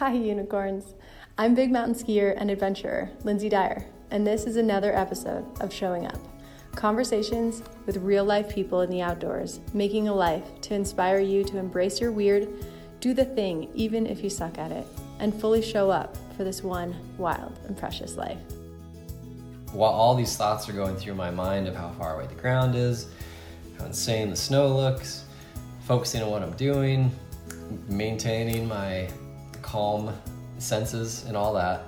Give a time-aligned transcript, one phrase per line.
[0.00, 0.94] Hi, unicorns.
[1.36, 6.06] I'm big mountain skier and adventurer, Lindsay Dyer, and this is another episode of Showing
[6.06, 6.18] Up
[6.74, 11.58] conversations with real life people in the outdoors, making a life to inspire you to
[11.58, 12.48] embrace your weird,
[13.00, 14.86] do the thing, even if you suck at it,
[15.18, 18.38] and fully show up for this one wild and precious life.
[19.72, 22.74] While all these thoughts are going through my mind of how far away the ground
[22.74, 23.08] is,
[23.78, 25.26] how insane the snow looks,
[25.86, 27.10] focusing on what I'm doing,
[27.86, 29.06] maintaining my
[29.70, 30.12] calm
[30.58, 31.84] senses and all that,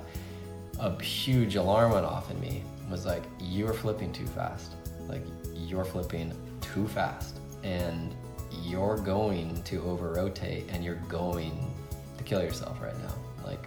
[0.79, 2.63] a huge alarm went off in me.
[2.89, 4.75] Was like, you are flipping too fast.
[5.09, 5.23] Like,
[5.55, 7.39] you're flipping too fast.
[7.65, 8.15] And
[8.63, 11.75] you're going to over rotate and you're going
[12.19, 13.15] to kill yourself right now.
[13.45, 13.67] Like,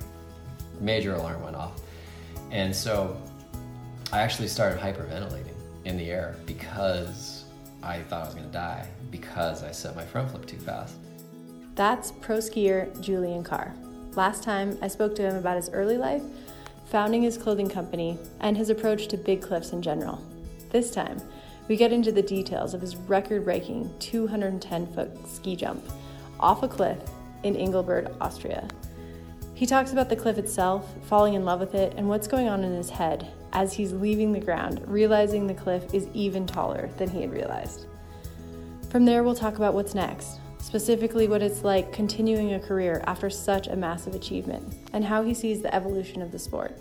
[0.79, 1.81] major alarm went off.
[2.51, 3.17] And so
[4.13, 7.45] I actually started hyperventilating in the air because
[7.83, 10.95] I thought I was gonna die because I set my front flip too fast.
[11.75, 13.73] That's pro skier Julian Carr.
[14.15, 16.23] Last time I spoke to him about his early life,
[16.85, 20.23] founding his clothing company, and his approach to big cliffs in general.
[20.69, 21.21] This time,
[21.67, 25.83] we get into the details of his record breaking 210 foot ski jump
[26.39, 26.99] off a cliff
[27.43, 28.67] in Engelberg, Austria.
[29.53, 32.63] He talks about the cliff itself, falling in love with it, and what's going on
[32.63, 37.09] in his head as he's leaving the ground, realizing the cliff is even taller than
[37.09, 37.85] he had realized.
[38.89, 43.29] From there, we'll talk about what's next, specifically what it's like continuing a career after
[43.29, 46.75] such a massive achievement, and how he sees the evolution of the sport.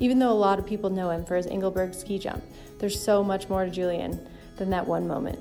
[0.00, 2.44] Even though a lot of people know him for his Engelberg ski jump,
[2.78, 4.20] there's so much more to Julian
[4.56, 5.38] than that one moment.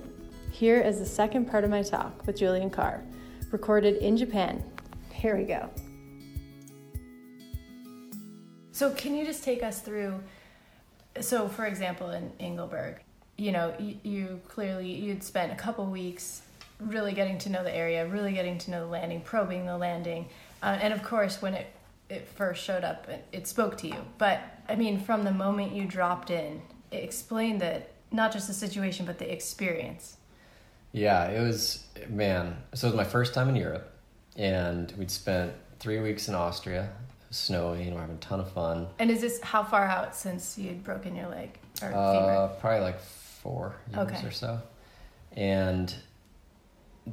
[0.53, 3.03] Here is the second part of my talk with Julian Carr,
[3.51, 4.63] recorded in Japan.
[5.11, 5.69] Here we go.
[8.71, 10.17] So, can you just take us through?
[11.19, 13.01] So, for example, in Engelberg,
[13.35, 16.43] you know, you, you clearly you'd spent a couple weeks
[16.79, 20.27] really getting to know the area, really getting to know the landing, probing the landing,
[20.63, 21.67] uh, and of course, when it
[22.09, 23.95] it first showed up, it, it spoke to you.
[24.17, 28.53] But I mean, from the moment you dropped in, it explained that not just the
[28.53, 30.17] situation, but the experience.
[30.91, 32.57] Yeah, it was man.
[32.73, 33.91] So it was my first time in Europe,
[34.35, 36.83] and we'd spent three weeks in Austria.
[36.83, 37.93] It was snowing.
[37.93, 38.87] We're having a ton of fun.
[38.97, 42.99] And is this how far out since you'd broken your leg or Uh, probably like
[42.99, 44.27] four years Okay.
[44.27, 44.59] or so.
[45.37, 45.93] And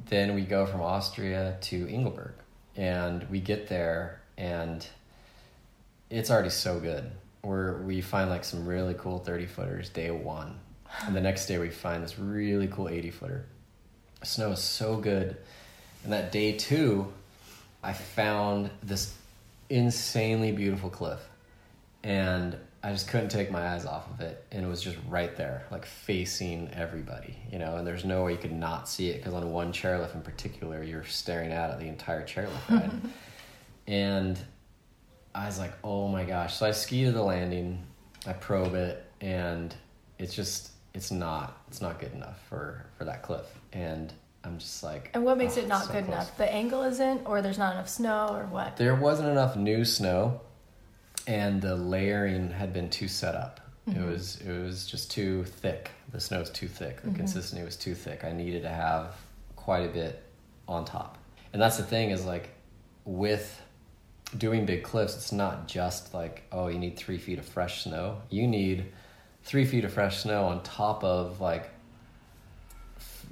[0.06, 2.34] then we go from Austria to Engelberg.
[2.76, 4.86] And we get there and
[6.10, 7.10] it's already so good.
[7.42, 10.58] We're we find like some really cool 30 footers day one.
[11.04, 13.46] And the next day we find this really cool 80 footer.
[14.22, 15.36] Snow is so good.
[16.04, 17.12] And that day two,
[17.82, 19.14] I found this
[19.68, 21.20] insanely beautiful cliff
[22.02, 22.56] and
[22.86, 25.66] I just couldn't take my eyes off of it, and it was just right there,
[25.72, 27.78] like facing everybody, you know.
[27.78, 30.84] And there's no way you could not see it because on one chairlift in particular,
[30.84, 32.92] you're staring out at the entire chairlift ride.
[33.88, 34.38] and
[35.34, 37.82] I was like, "Oh my gosh!" So I ski to the landing,
[38.24, 39.74] I probe it, and
[40.20, 44.12] it's just it's not it's not good enough for for that cliff, and
[44.44, 45.10] I'm just like.
[45.12, 46.38] And what makes "Oh, it not so good close." enough?
[46.38, 48.76] The angle isn't, or there's not enough snow, or what?
[48.76, 50.40] There wasn't enough new snow,
[51.26, 53.60] and the layering had been too set up.
[53.86, 54.10] It mm-hmm.
[54.10, 55.90] was it was just too thick.
[56.12, 57.02] The snow was too thick.
[57.02, 57.16] The mm-hmm.
[57.16, 58.24] consistency was too thick.
[58.24, 59.16] I needed to have
[59.54, 60.22] quite a bit
[60.66, 61.18] on top.
[61.52, 62.50] And that's the thing is like
[63.04, 63.60] with
[64.36, 68.22] doing big cliffs, it's not just like oh you need three feet of fresh snow.
[68.28, 68.86] You need
[69.44, 71.70] three feet of fresh snow on top of like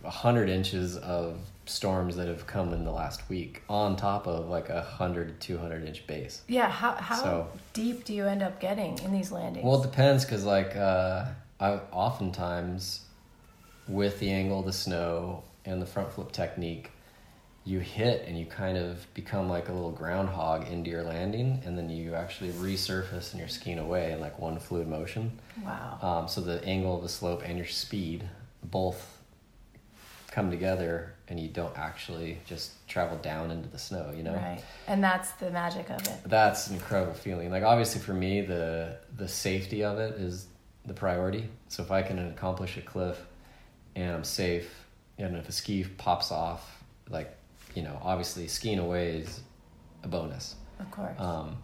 [0.04, 4.48] a hundred inches of storms that have come in the last week on top of
[4.48, 8.42] like a hundred to 200 inch base Yeah, how how So- deep do you end
[8.42, 9.64] up getting in these landings?
[9.64, 11.26] well it depends because like uh,
[11.60, 13.00] i oftentimes
[13.88, 16.90] with the angle of the snow and the front flip technique
[17.66, 21.78] you hit and you kind of become like a little groundhog into your landing and
[21.78, 25.32] then you actually resurface and you're skiing away in like one fluid motion
[25.64, 25.98] wow.
[26.02, 28.28] Um, so the angle of the slope and your speed
[28.62, 29.18] both
[30.30, 34.12] come together, and you don't actually just travel down into the snow.
[34.16, 34.62] You know, Right.
[34.86, 36.18] And that's the magic of it.
[36.26, 37.50] that's an incredible feeling.
[37.50, 40.46] Like obviously for me, the the safety of it is
[40.86, 41.48] the priority.
[41.68, 43.18] So if I can accomplish a cliff,
[43.96, 44.68] and I'm safe,
[45.18, 47.34] and if a ski pops off, like
[47.74, 49.40] you know, obviously skiing away is
[50.02, 50.56] a bonus.
[50.78, 51.18] Of course.
[51.18, 51.56] Um,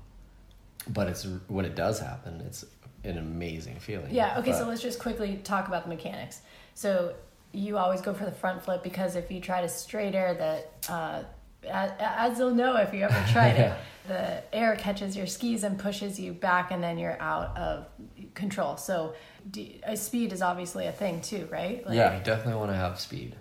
[0.88, 2.64] but it's when it does happen, it's
[3.04, 4.08] an amazing feeling.
[4.14, 6.40] yeah, okay, so let's just quickly talk about the mechanics.
[6.74, 7.14] So
[7.52, 10.72] you always go for the front flip because if you try to straight air that
[10.92, 11.22] uh
[11.68, 13.74] as, as you'll know if you ever tried Yeah.
[13.74, 17.86] it, the air catches your skis and pushes you back, and then you're out of
[18.34, 18.78] control.
[18.78, 19.12] So,
[19.86, 21.84] uh, speed is obviously a thing too, right?
[21.86, 23.36] Like, yeah, you definitely want to have speed.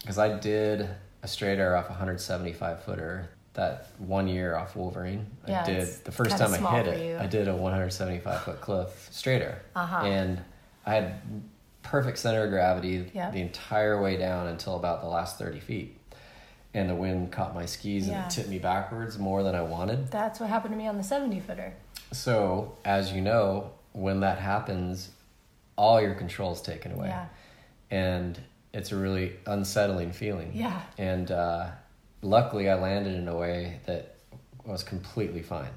[0.00, 0.88] Because I did
[1.24, 5.26] a straight air off a 175 footer that one year off Wolverine.
[5.48, 7.04] Yeah, I did the first time I hit it.
[7.06, 7.18] you.
[7.18, 10.04] I did a 175 foot cliff straight air, Uh-huh.
[10.04, 10.40] and
[10.86, 11.14] I had
[11.84, 13.30] perfect center of gravity Yeah.
[13.30, 15.96] the entire way down until about the last 30 feet.
[16.72, 18.22] And the wind caught my skis Yeah.
[18.24, 20.10] and tipped me backwards more than I wanted.
[20.10, 21.74] That's what happened to me on the 70 footer.
[22.10, 25.10] So, as you know, when that happens,
[25.76, 27.08] all your control is taken away.
[27.08, 27.26] Yeah.
[27.90, 28.40] And
[28.72, 30.50] it's a really unsettling feeling.
[30.52, 30.80] Yeah.
[30.98, 31.70] And uh,
[32.22, 34.16] luckily, I landed in a way that
[34.64, 35.70] was completely fine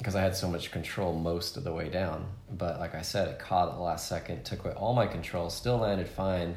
[0.00, 2.24] because I had so much control most of the way down.
[2.50, 5.50] But like I said, it caught at the last second, took away all my control,
[5.50, 6.56] still landed fine.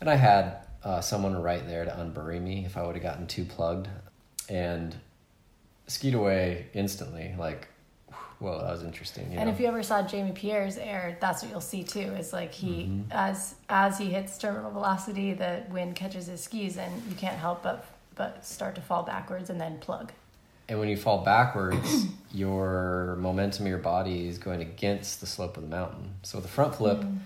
[0.00, 3.26] And I had uh, someone right there to unbury me if I would have gotten
[3.26, 3.88] too plugged.
[4.48, 4.96] And
[5.86, 7.34] skied away instantly.
[7.38, 7.68] Like,
[8.38, 9.32] whoa, that was interesting.
[9.32, 9.54] You And know?
[9.54, 12.00] if you ever saw Jamie Pierre's air, that's what you'll see too.
[12.14, 13.12] Is like he, Mm-hmm.
[13.12, 17.62] as as he hits terminal velocity, the wind catches his skis, and you can't help
[17.62, 20.10] but but start to fall backwards and then plug.
[20.68, 25.56] And when you fall backwards, your momentum of your body is going against the slope
[25.56, 26.14] of the mountain.
[26.22, 27.16] So with the front flip, mm-hmm.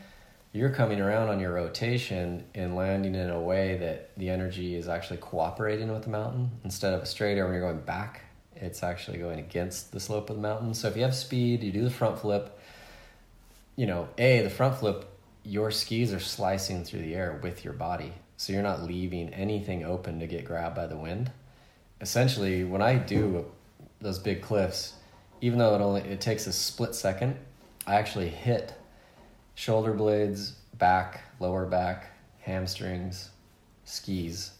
[0.52, 4.88] you're coming around on your rotation and landing in a way that the energy is
[4.88, 8.22] actually cooperating with the mountain instead of a straight air when you're going back.
[8.54, 10.72] It's actually going against the slope of the mountain.
[10.72, 12.56] So if you have speed, you do the front flip.
[13.74, 15.08] You know, a the front flip,
[15.42, 19.82] your skis are slicing through the air with your body, so you're not leaving anything
[19.82, 21.32] open to get grabbed by the wind
[22.02, 23.46] essentially when I do
[24.00, 24.94] those big cliffs,
[25.40, 27.36] even though it only it takes a split second,
[27.86, 28.74] I actually hit
[29.54, 32.06] shoulder blades, back, lower back,
[32.40, 33.30] hamstrings,
[33.84, 34.50] skis,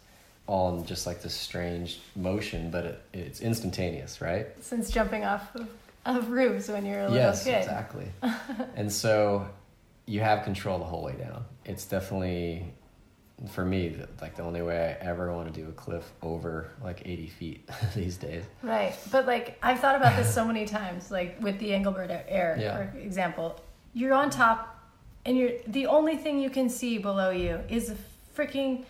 [0.46, 4.46] all in just like this strange motion, but it, it's instantaneous, right?
[4.60, 5.68] Since jumping off of,
[6.06, 7.58] of roofs when you're a little yes, kid.
[7.58, 8.06] exactly.
[8.76, 9.48] and so
[10.06, 11.44] you have control the whole way down.
[11.64, 12.66] It's definitely
[13.50, 17.02] for me like the only way I ever want to do a cliff over like
[17.04, 18.44] 80 feet these days.
[18.62, 18.94] Right.
[19.10, 22.76] But like I've thought about this so many times, like with the Engelberg Air, Yeah.
[22.90, 23.60] for example.
[23.94, 24.78] You're on top
[25.26, 27.96] and you're the only thing you can see below you is a
[28.36, 28.84] freaking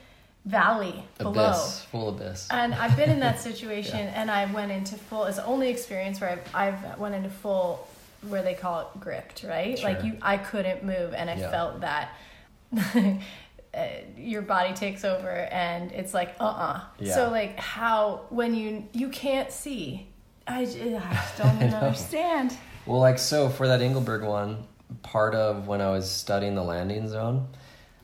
[0.44, 1.48] valley below.
[1.50, 2.48] Abyss, full abyss.
[2.50, 6.20] And I've been in that situation and I went into full it's the only experience
[6.20, 7.88] where I've I've went into full
[8.28, 9.82] where they call it gripped, right?
[9.82, 11.50] Like you I couldn't move and I Yeah.
[11.50, 12.10] felt that
[13.74, 13.86] uh,
[14.16, 17.14] your body takes over and it's like uh-uh Yeah.
[17.14, 20.06] so like how when you you can't see
[20.46, 20.78] i, just
[21.38, 21.78] don't even know.
[21.78, 24.66] understand Well, like so for that Engelberg one,
[25.02, 27.46] part of when I was studying the landing zone,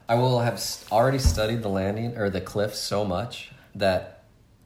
[0.09, 0.63] I will have
[0.93, 4.23] already studied the landing or the cliff so much that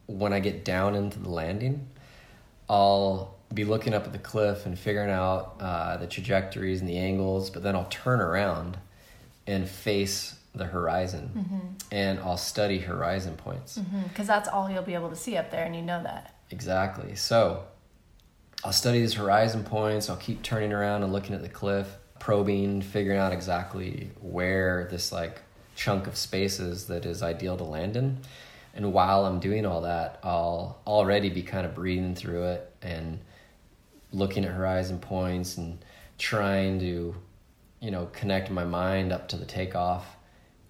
[0.07, 1.89] when I get down into the landing,
[2.69, 6.99] I'll be looking up at the cliff and figuring out uh, the trajectories and the
[6.99, 8.79] angles, but then I'll turn around
[9.47, 11.67] and face the horizon mm-hmm.
[11.91, 13.79] and I'll study horizon points.
[13.79, 14.03] Mm-hmm.
[14.09, 17.17] because that's all you'll be able to see up there and you know that Exactly.
[17.17, 17.65] So
[18.63, 20.09] I'll study these horizon points.
[20.09, 21.89] I'll keep turning around and looking at the cliff,
[22.21, 25.41] probing, figuring out exactly where this like
[25.75, 28.19] chunk of space is that is ideal to land in.
[28.75, 33.19] And while I'm doing all that, I'll already be kind of breathing through it and
[34.13, 35.83] looking at horizon points and
[36.19, 37.15] trying to,
[37.81, 40.17] you know, connect my mind up to the takeoff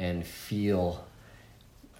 [0.02, 1.04] and feel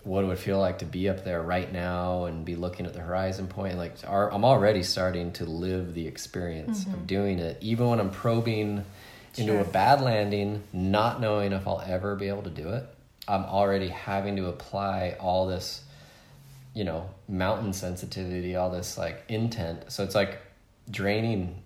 [0.02, 2.93] what it would feel like to be up there right now and be looking at
[2.93, 3.78] the horizon point.
[3.78, 7.06] Like our, I'm already starting to live the experience of mm-hmm.
[7.06, 8.84] doing it, even when I'm probing
[9.36, 12.84] into a bad landing, not knowing if I'll ever be able to do it.
[13.29, 15.84] I'm already having to apply all this,
[16.74, 19.93] you know, mountain sensitivity, all this like intent.
[19.93, 20.41] So it's like
[20.91, 21.61] draining,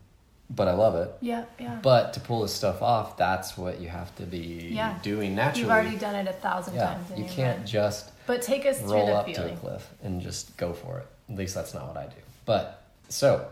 [0.51, 1.13] but I love it.
[1.21, 4.99] yeah yeah But to pull this stuff off, that's what you have to be Yeah.
[5.03, 5.63] doing naturally.
[5.63, 7.69] you've already done it a thousand yeah, times you can't mind.
[7.69, 11.07] just but take us roll up to a cliff and just go for it.
[11.29, 12.17] At least that's not what I do.
[12.45, 13.47] But so,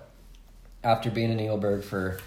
[0.83, 2.19] after being in Engelberg for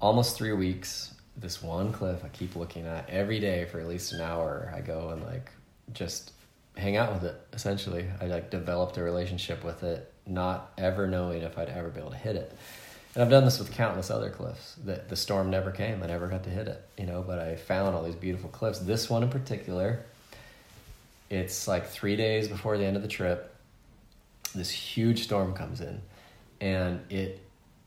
[0.00, 4.12] almost three weeks, this one cliff I keep looking at every day for at least
[4.12, 4.72] an hour.
[4.74, 5.50] I go and like
[5.92, 6.32] just
[6.76, 7.40] hang out with it.
[7.52, 12.00] Essentially, I like developed a relationship with it, not ever knowing if I'd ever be
[12.00, 12.52] able to hit it.
[13.14, 14.76] And I've done this with countless other cliffs.
[14.84, 16.02] That the storm never came.
[16.02, 17.22] I never got to hit it, you know.
[17.22, 18.78] But I found all these beautiful cliffs.
[18.78, 20.04] This one in particular,
[21.28, 23.54] it's like three days before the end of the trip.
[24.54, 26.00] This huge storm comes in,
[26.60, 27.40] and it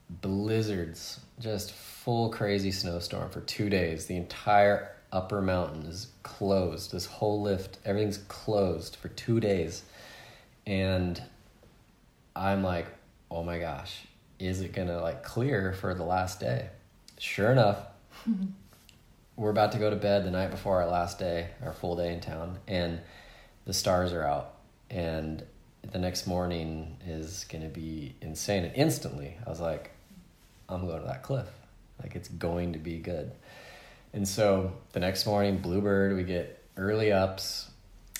[0.09, 4.05] blizzards, just full crazy snowstorm for two days.
[4.05, 6.91] The entire upper mountain is closed.
[6.91, 9.83] This whole lift, everything's closed for two days,
[10.65, 11.21] and
[12.35, 12.87] I'm like,
[13.29, 14.05] oh my gosh,
[14.39, 16.69] is it gonna like clear for the last day?
[17.17, 17.79] Sure enough,
[19.35, 22.13] we're about to go to bed the night before our last day, our full day
[22.13, 22.99] in town, and
[23.65, 24.55] the stars are out,
[24.89, 25.43] and
[25.91, 28.65] the next morning is going to be insane.
[28.65, 29.91] And instantly, I was like,
[30.69, 31.47] I'm going to that cliff.
[32.01, 33.31] Like, it's going to be good.
[34.13, 37.69] And so the next morning, Bluebird, we get early ups.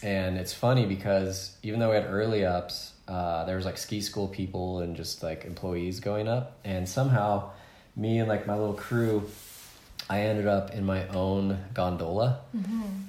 [0.04, 4.02] And it's funny because even though we had early ups, uh, there was like ski
[4.02, 6.58] school people and just like employees going up.
[6.64, 7.52] And somehow,
[7.96, 9.30] me and like my little crew,
[10.10, 12.42] I ended up in my own gondola.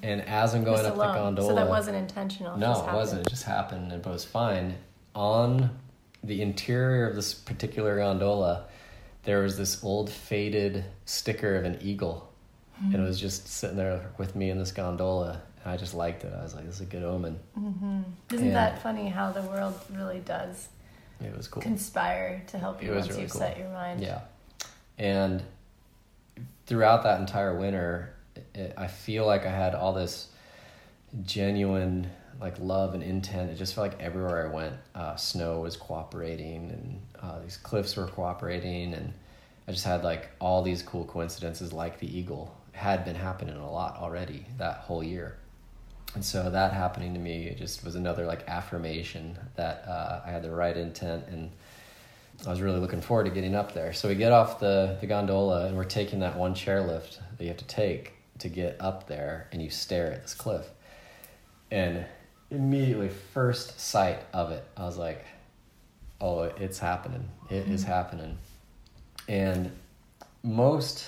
[0.03, 1.07] And as I'm going up alone.
[1.07, 2.55] the gondola, So that wasn't intentional.
[2.55, 3.21] it no, just it wasn't.
[3.27, 4.75] It just happened, and but it was fine.
[5.15, 5.69] On
[6.23, 8.65] the interior of this particular gondola,
[9.23, 12.31] there was this old faded sticker of an eagle,
[12.81, 15.41] and it was just sitting there with me in this gondola.
[15.67, 16.31] And I just liked it.
[16.33, 17.37] I was like, "This is a good omen."
[18.31, 18.53] Isn't Yeah.
[18.53, 20.69] that funny how the world really does
[21.19, 21.61] It was cool.
[21.61, 23.41] conspire to help you once really you've cool.
[23.41, 23.99] set your mind?
[23.99, 24.21] Yeah,
[24.97, 25.43] and
[26.67, 28.13] throughout that entire winter,
[28.55, 30.29] it, I feel like I had all this
[31.23, 33.49] genuine like love and intent.
[33.51, 37.97] It just felt like everywhere I went, uh, snow was cooperating, and uh, these cliffs
[37.97, 39.11] were cooperating, and
[39.67, 43.69] I just had like all these cool coincidences, like the eagle had been happening a
[43.69, 45.35] lot already that whole year.
[46.17, 50.31] And so that happening to me it just was another like affirmation that uh, I
[50.31, 51.51] had the right intent and
[52.43, 53.93] I was really looking forward to getting up there.
[53.93, 57.49] So we get off the, the gondola and we're taking that one chairlift that you
[57.49, 60.65] have to take to get up there and you stare at this cliff.
[61.69, 62.03] And
[62.49, 65.23] immediately, first sight of it, I was like,
[66.19, 67.29] oh, it's happening.
[67.51, 68.39] It is happening.
[69.27, 69.71] And
[70.41, 71.05] most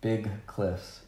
[0.00, 0.98] big cliffs,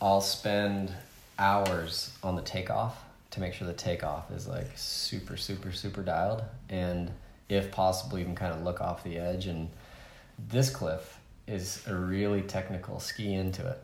[0.00, 0.90] I'll spend
[1.38, 6.42] hours on the takeoff to make sure the takeoff is like super, super, super dialed.
[6.68, 7.10] And
[7.48, 9.46] if possible, even kind of look off the edge.
[9.46, 9.68] And
[10.48, 13.78] this cliff is a really technical ski into it.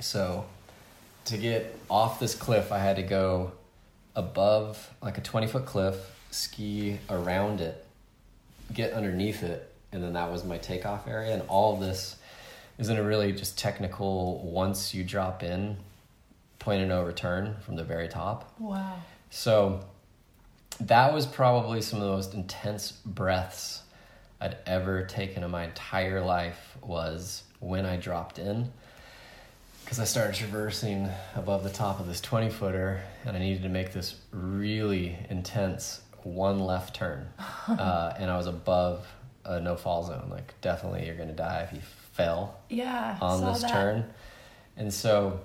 [0.00, 0.46] So
[1.26, 3.52] to get off this cliff, I had to go
[4.14, 5.96] above like a 20 foot cliff,
[6.30, 7.84] ski around it,
[8.72, 11.34] get underneath it, and then that was my takeoff area.
[11.34, 12.16] And all of this
[12.78, 15.76] is in a really just technical, once you drop in,
[16.62, 18.52] point and no return from the very top.
[18.58, 18.96] Wow.
[19.30, 19.80] So
[20.80, 23.82] that was probably some of the most intense breaths
[24.40, 28.72] I'd ever taken in my entire life was when I dropped in.
[29.84, 33.68] Because I started traversing above the top of this 20 footer and I needed to
[33.68, 37.28] make this really intense one left turn.
[37.68, 39.06] uh, and I was above
[39.44, 40.28] a no fall zone.
[40.30, 43.18] Like, definitely you're going to die if you fell Yeah.
[43.20, 43.70] on this that.
[43.70, 44.04] turn.
[44.76, 45.40] And so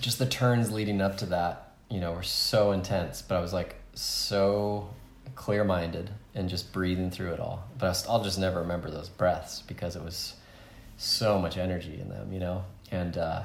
[0.00, 3.52] just the turns leading up to that, you know, were so intense, but I was
[3.52, 4.88] like so
[5.34, 7.64] clear minded and just breathing through it all.
[7.78, 10.34] But I st- I'll just never remember those breaths because it was
[10.96, 12.64] so much energy in them, you know?
[12.90, 13.42] And uh,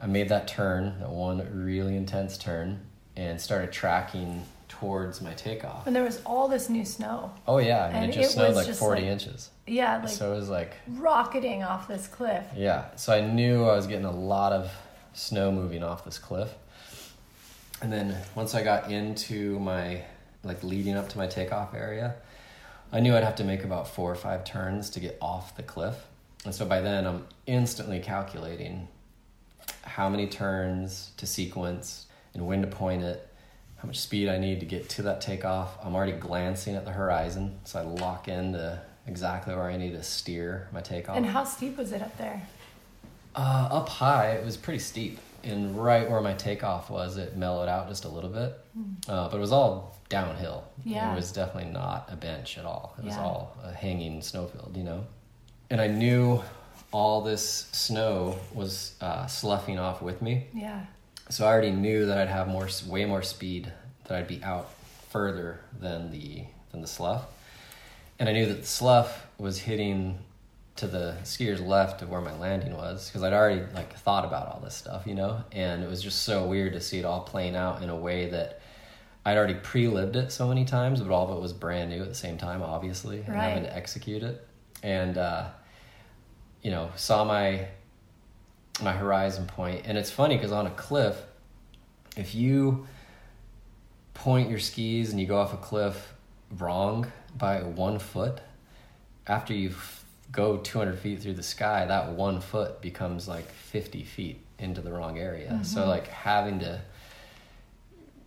[0.00, 2.80] I made that turn, that one really intense turn,
[3.16, 5.86] and started tracking towards my takeoff.
[5.86, 7.32] And there was all this new snow.
[7.46, 7.84] Oh, yeah.
[7.84, 9.50] I mean, And it just it snowed like just 40 like- inches.
[9.66, 12.44] Yeah, like so it was like rocketing off this cliff.
[12.56, 14.70] Yeah, so I knew I was getting a lot of
[15.12, 16.50] snow moving off this cliff.
[17.80, 20.02] And then once I got into my,
[20.44, 22.14] like leading up to my takeoff area,
[22.92, 25.62] I knew I'd have to make about four or five turns to get off the
[25.62, 25.96] cliff.
[26.44, 28.88] And so by then I'm instantly calculating
[29.82, 33.28] how many turns to sequence and when to point it,
[33.76, 35.76] how much speed I need to get to that takeoff.
[35.84, 40.02] I'm already glancing at the horizon, so I lock into exactly where I need to
[40.02, 41.16] steer my takeoff.
[41.16, 42.42] And how steep was it up there?
[43.34, 47.68] Uh, up high, it was pretty steep, and right where my takeoff was, it mellowed
[47.68, 48.58] out just a little bit.
[49.08, 50.64] Uh, but it was all downhill.
[50.84, 51.12] Yeah.
[51.12, 52.94] It was definitely not a bench at all.
[52.98, 53.22] It was Yeah.
[53.22, 55.04] all a hanging snowfield, you know.
[55.70, 56.42] And I knew
[56.92, 60.80] all this snow was uh, sloughing off with me, Yeah.
[61.30, 63.72] so I already knew that I'd have more, way more speed.
[64.08, 64.68] That I'd be out
[65.10, 67.24] further than the than the slough,
[68.18, 70.18] and I knew that the slough was hitting
[70.76, 74.48] to the skier's left of where my landing was because I'd already like thought about
[74.48, 77.20] all this stuff, you know, and it was just so weird to see it all
[77.20, 78.60] playing out in a way that
[79.24, 82.08] I'd already pre-lived it so many times, but all of it was brand new at
[82.08, 83.70] the same time, obviously, and having Right.
[83.70, 84.46] to execute it,
[84.82, 85.48] and uh,
[86.62, 87.66] you know, saw my
[88.82, 91.16] my horizon point, and it's funny because on a cliff,
[92.16, 92.86] if you
[94.14, 96.14] point your skis and you go off a cliff
[96.58, 98.40] wrong by one foot,
[99.26, 100.01] after you f-
[100.32, 104.90] go 200 feet through the sky, that one foot becomes like 50 feet into the
[104.92, 105.60] wrong area.
[105.62, 105.88] So, mm-hmm.
[105.90, 106.80] like, having to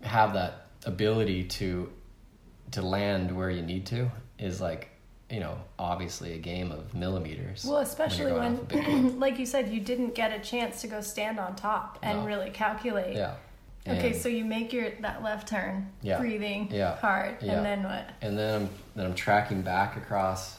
[0.04, 1.92] have that ability to
[2.72, 4.90] to land where you need to is like
[5.30, 9.14] you know obviously a game of millimeters Well, especially when, off a big cliff.
[9.18, 12.26] like you said, you didn't get a chance to go stand on top and No.
[12.26, 13.36] really calculate yeah
[13.88, 16.18] Okay, And- so you make your that left turn, Yeah.
[16.20, 16.96] breathing Yeah.
[16.98, 17.54] hard, Yeah.
[17.54, 18.10] and then what?
[18.22, 20.58] and then I'm then I'm tracking back across,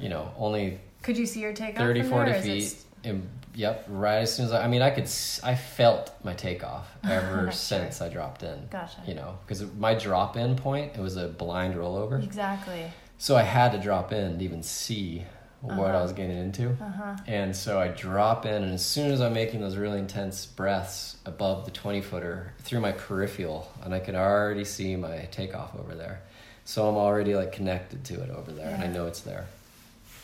[0.00, 1.78] you know, only Could you see your takeoff?
[1.84, 2.76] 30, from 40 there, or it feet.
[3.04, 5.08] And, yep, right as soon as I, I mean, I could,
[5.42, 7.52] I felt my takeoff ever Sure.
[7.52, 8.66] since I dropped in.
[8.70, 8.96] Gotcha.
[9.06, 12.22] You know, because my drop in point, it was a blind rollover.
[12.22, 12.84] Exactly.
[13.18, 15.24] So I had to drop in to even see
[15.60, 16.02] what I Uh-huh.
[16.04, 16.70] was getting into.
[16.80, 17.16] Uh huh.
[17.26, 21.16] And so I drop in, and as soon as I'm making those really intense breaths
[21.26, 25.94] above the 20 footer through my peripheral, and I could already see my takeoff over
[25.94, 26.22] there.
[26.64, 29.46] So I'm already like connected to it over there, and I know it's there.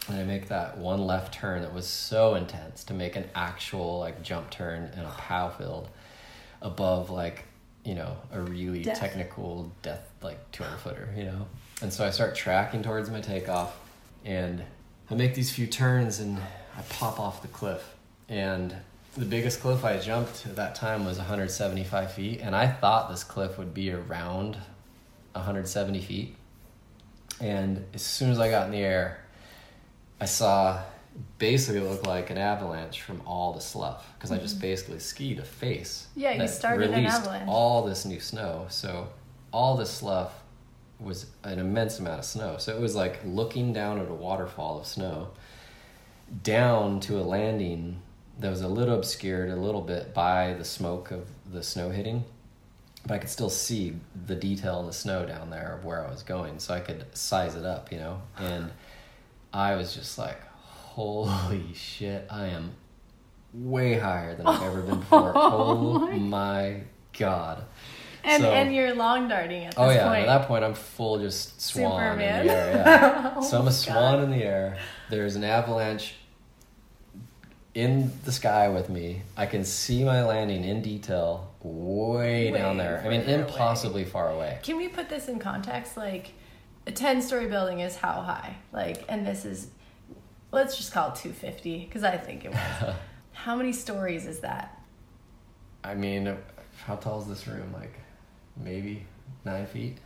[0.08, 3.98] And I make that one left turn that was so intense to make an actual
[3.98, 5.88] like jump turn in a pow field
[6.62, 7.44] above like,
[7.84, 8.98] you know, a really Death.
[8.98, 11.46] technical death like 200 footer, you know.
[11.82, 13.76] And so I start tracking towards my takeoff
[14.24, 14.62] and
[15.10, 16.38] I make these few turns and
[16.76, 17.94] I pop off the cliff.
[18.28, 18.74] And
[19.16, 22.40] the biggest cliff I jumped at that time was 175 feet.
[22.40, 24.56] And I thought this cliff would be around
[25.32, 26.36] 170 feet.
[27.40, 29.20] And as soon as I got in the air,
[30.20, 30.80] I saw
[31.38, 35.38] basically it looked like an avalanche from all the slough because I just basically skied
[35.38, 36.06] a face.
[36.10, 36.20] Mm-hmm.
[36.20, 37.48] Yeah, you started an released avalanche.
[37.48, 38.66] all this new snow.
[38.68, 39.08] So
[39.52, 40.32] all the slough
[40.98, 42.56] was an immense amount of snow.
[42.58, 45.28] So it was like looking down at a waterfall of snow
[46.42, 48.00] down to a landing
[48.38, 52.24] that was a little obscured a little bit by the smoke of the snow hitting.
[53.06, 53.94] But I could still see
[54.26, 56.58] the detail in the snow down there of where I was going.
[56.58, 58.20] So I could size it up, you know?
[58.36, 58.70] And
[59.52, 62.72] I was just like, holy shit, I am
[63.54, 65.32] way higher than I've ever been before.
[65.36, 66.82] Oh oh my
[67.18, 67.64] god.
[68.24, 70.22] And So- and you're long darting at this Oh yeah, point.
[70.22, 72.40] at that point I'm full just swan Superman.
[72.40, 72.72] in the air.
[72.86, 73.34] Yeah.
[73.36, 74.78] Oh so I'm my a swan in the air.
[75.10, 76.14] There's an avalanche
[77.74, 79.22] in the sky with me.
[79.36, 83.02] I can see my landing in detail way, Way down there.
[83.04, 83.42] I mean, further away.
[83.42, 84.58] impossibly far away.
[84.62, 85.96] Can we put this in context?
[85.96, 86.32] Like,
[86.86, 88.56] a 10 story building is how high?
[88.72, 89.68] Like, and this is,
[90.52, 92.94] let's just call it 250, because I think it was.
[93.32, 94.80] how many stories is that?
[95.84, 96.36] I mean,
[96.84, 97.72] how tall is this room?
[97.72, 97.94] Like
[98.56, 99.06] maybe
[99.44, 99.98] nine feet.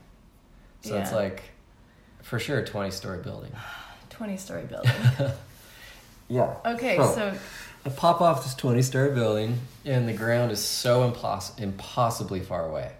[0.82, 1.42] So it's like
[2.22, 3.52] for sure a 20 story building.
[4.10, 4.92] 20 story building.
[6.32, 6.54] Yeah.
[6.64, 7.38] Okay, So- so,
[7.84, 12.68] I pop off this 20 story building, and the ground is so impos- impossibly far
[12.68, 12.92] away.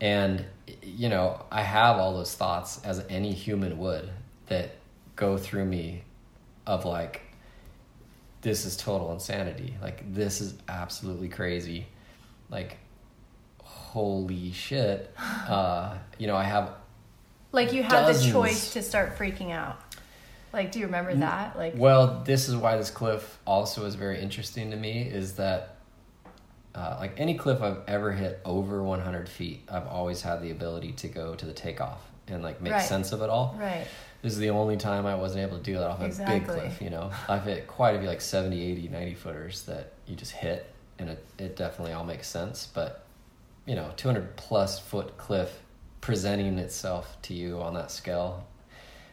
[0.00, 0.44] And,
[0.82, 4.08] you know, I have all those thoughts, as any human would,
[4.46, 4.70] that
[5.16, 6.02] go through me
[6.66, 7.22] of like,
[8.42, 9.74] this is total insanity.
[9.82, 11.86] Like, this is absolutely crazy.
[12.50, 12.78] Like,
[13.62, 15.14] holy shit.
[15.48, 16.72] Uh, you know, I have
[17.52, 19.80] like, you had the choice to start freaking out.
[20.52, 21.56] Like, do you remember that?
[21.56, 25.02] Like, Well, this is why this cliff also is very interesting to me.
[25.02, 25.77] Is that
[26.78, 30.92] uh, like any cliff I've ever hit over 100 feet, I've always had the ability
[30.92, 32.82] to go to the takeoff and like make Right.
[32.82, 33.56] sense of it all.
[33.58, 33.86] right.
[34.22, 36.54] This is the only time I wasn't able to do that off a big Exactly.
[36.60, 36.82] cliff.
[36.82, 40.32] You know, I've hit quite a few like 70, 80, 90 footers that you just
[40.32, 40.66] hit,
[40.98, 42.66] and it it definitely all makes sense.
[42.72, 43.04] But
[43.66, 45.60] you know, 200 plus foot cliff
[46.00, 48.46] presenting itself to you on that scale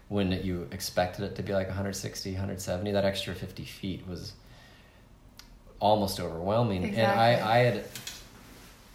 [0.07, 4.33] when you expected it to be like 160 170 that extra 50 feet was
[5.85, 6.95] almost overwhelming.
[6.95, 7.85] And I, I had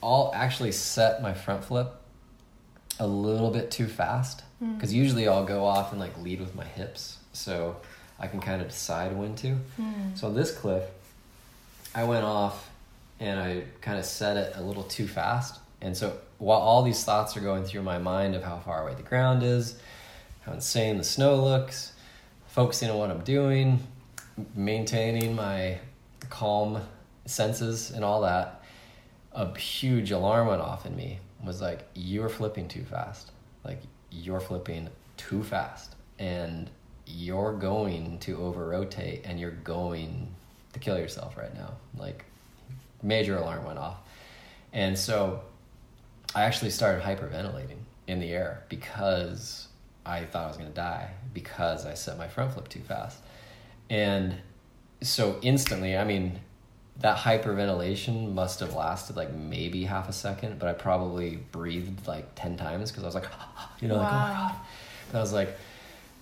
[0.01, 1.89] all actually set my front flip
[2.99, 4.43] a little bit too fast.
[4.59, 4.75] Hmm.
[4.75, 7.77] because usually i'll go off and like lead with my hips so
[8.19, 9.55] i can kind of decide when to.
[9.77, 10.15] Hmm.
[10.15, 10.85] so on this cliff
[11.95, 12.69] i went off
[13.19, 15.61] and i kind of set it a little too fast.
[15.83, 18.95] And so while all these thoughts are going through my mind of how far away
[18.95, 19.79] the ground is
[20.43, 21.93] how insane the snow looks,
[22.49, 23.81] focusing on what I'm doing,
[24.55, 25.79] maintaining my
[26.31, 26.81] calm
[27.27, 28.63] senses and all that,
[29.33, 31.19] a huge alarm went off in me.
[31.45, 33.33] Was like, you're flipping too fast.
[33.65, 35.95] Like, you're flipping too fast.
[36.19, 36.71] And
[37.07, 40.29] you're going to over rotate and you're going
[40.73, 41.73] to kill yourself right now.
[41.97, 42.25] Like,
[43.03, 43.99] major alarm went off.
[44.73, 45.41] And so
[46.35, 49.69] I actually started hyperventilating in the air because
[50.05, 53.19] I thought I was going to die because I set my front flip too fast.
[53.89, 54.37] And
[55.03, 56.41] so instantly, I mean,
[56.99, 62.35] that hyperventilation must have lasted like maybe half a second, but I probably breathed like
[62.35, 63.29] 10 times because I was like,
[63.81, 64.55] you know, like, oh my God.
[65.09, 65.57] And I was like,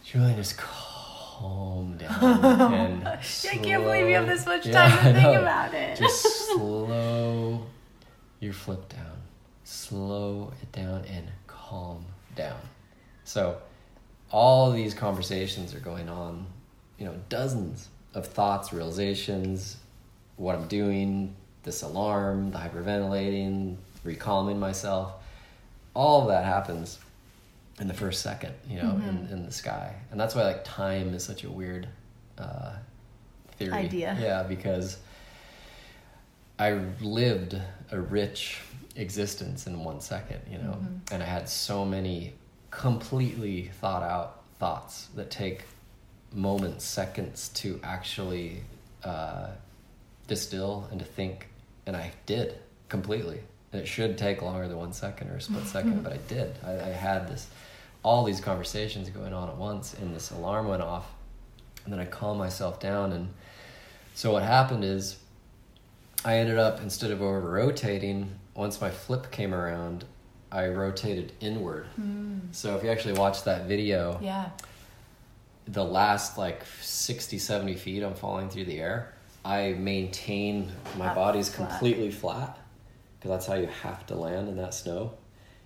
[0.05, 2.09] Julian, just calm down.
[2.73, 5.99] And I can't believe you have this much time Yeah, to think about it.
[5.99, 7.67] Just slow
[8.41, 9.17] your flip down.
[9.65, 12.59] Slow it down and calm down.
[13.25, 13.59] So
[14.31, 16.47] all these conversations are going on,
[16.99, 19.77] you know, dozens of thoughts, realizations,
[20.37, 25.13] what I'm doing, this alarm, the hyperventilating, recalming myself,
[25.95, 26.99] all of that happens
[27.81, 29.09] in the first second, you know, Mm-hmm.
[29.09, 29.95] in, in the sky.
[30.11, 31.89] And that's why like time is such a weird
[32.39, 32.73] uh,
[33.57, 33.73] theory.
[33.73, 34.17] Idea.
[34.21, 34.99] Yeah, because
[36.59, 37.57] I lived
[37.93, 38.61] a rich
[38.97, 41.15] existence in one second, you know, Mm-hmm.
[41.15, 42.33] and I had so many
[42.71, 45.63] completely thought out thoughts that take
[46.33, 48.63] moments, seconds to actually
[49.05, 49.49] uh,
[50.27, 51.49] distill and to think,
[51.87, 53.41] and I did completely.
[53.73, 56.55] And it should take longer than one second or a split second, but I did.
[56.65, 57.49] I, I had this,
[58.03, 61.07] all these conversations going on at once, and this alarm went off,
[61.85, 63.29] and then I calmed myself down, and
[64.15, 65.19] so what happened is,
[66.25, 70.05] I ended up instead of over rotating, once my flip came around,
[70.51, 71.87] I rotated inward.
[72.53, 74.49] So if you actually watch that video, Yeah.
[75.69, 79.13] The last like 60 70 feet i'm falling through the air
[79.45, 81.69] i maintain my body's flat.
[81.71, 82.59] completely flat
[83.19, 85.13] because that's how you have to land in that snow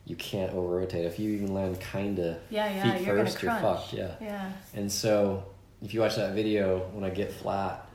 [0.05, 2.83] you can't over rotate if you even land kind of Yeah, yeah.
[2.99, 4.51] feet you're first you're fucked yeah Yeah.
[4.75, 5.45] and so
[5.83, 7.87] if you watch that video when i get flat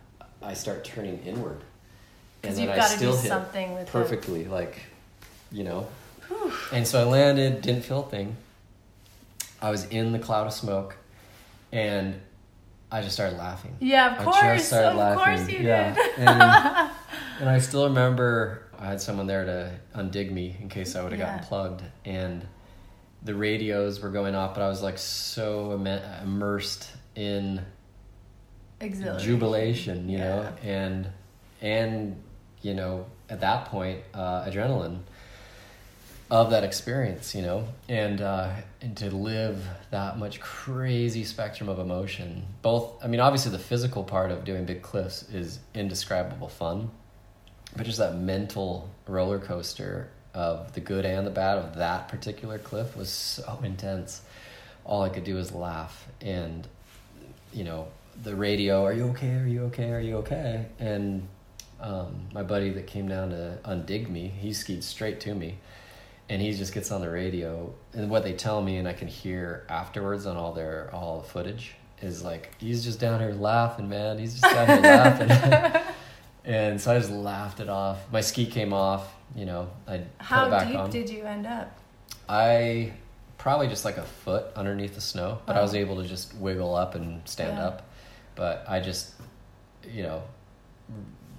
[0.42, 1.62] i start turning inward
[2.44, 3.92] and then you've i still hit something with it.
[3.92, 4.80] perfectly like
[5.52, 5.88] you know
[6.74, 8.36] and so I landed, didn't feel a thing.
[9.62, 10.98] I was in the cloud of smoke,
[11.72, 12.20] and
[12.92, 13.76] I just started laughing.
[13.80, 14.42] Yeah, of I course.
[14.60, 15.24] just started of laughing.
[15.46, 15.94] course you yeah.
[15.94, 16.04] did.
[16.18, 16.42] and,
[17.42, 21.12] and I still remember I had someone there to undig me in case I would
[21.12, 21.32] have Yeah.
[21.36, 22.46] gotten plugged, and
[23.24, 27.62] the radios were going off, but I was like so imme- immersed in
[29.20, 31.08] jubilation, you know, and
[31.62, 32.22] and
[32.62, 35.00] you know at that point uh, adrenaline
[36.30, 38.50] of that experience, you know, and uh,
[38.82, 42.46] and to live that much crazy spectrum of emotion.
[42.62, 46.92] Both, I mean, obviously the physical part of doing big cliffs is indescribable fun,
[47.76, 52.60] but just that mental roller coaster of the good and the bad of that particular
[52.60, 54.22] cliff was so intense.
[54.86, 56.68] All I could do was laugh and
[57.54, 57.88] you know,
[58.24, 59.36] the radio, are you okay?
[59.36, 59.92] Are you okay?
[59.92, 60.66] Are you okay?
[60.80, 61.28] And
[61.80, 65.58] um, my buddy that came down to undig me, he skied straight to me.
[66.30, 69.08] And he just gets on the radio, and what they tell me, and I can
[69.08, 73.88] hear afterwards on all their all the footage, is like he's just down here laughing,
[73.88, 74.20] man.
[74.20, 75.32] He's just down here laughing,
[76.44, 78.00] and so I just laughed it off.
[78.12, 79.70] My ski came off, you know.
[79.88, 80.90] I put it How back deep on.
[80.90, 81.78] did you end up?
[82.28, 82.92] I
[83.38, 85.78] probably just like a foot underneath the snow, but I was oh.
[85.78, 87.68] able to just wiggle up and stand Yeah.
[87.68, 87.90] up.
[88.36, 89.14] But I just,
[89.90, 90.24] you know,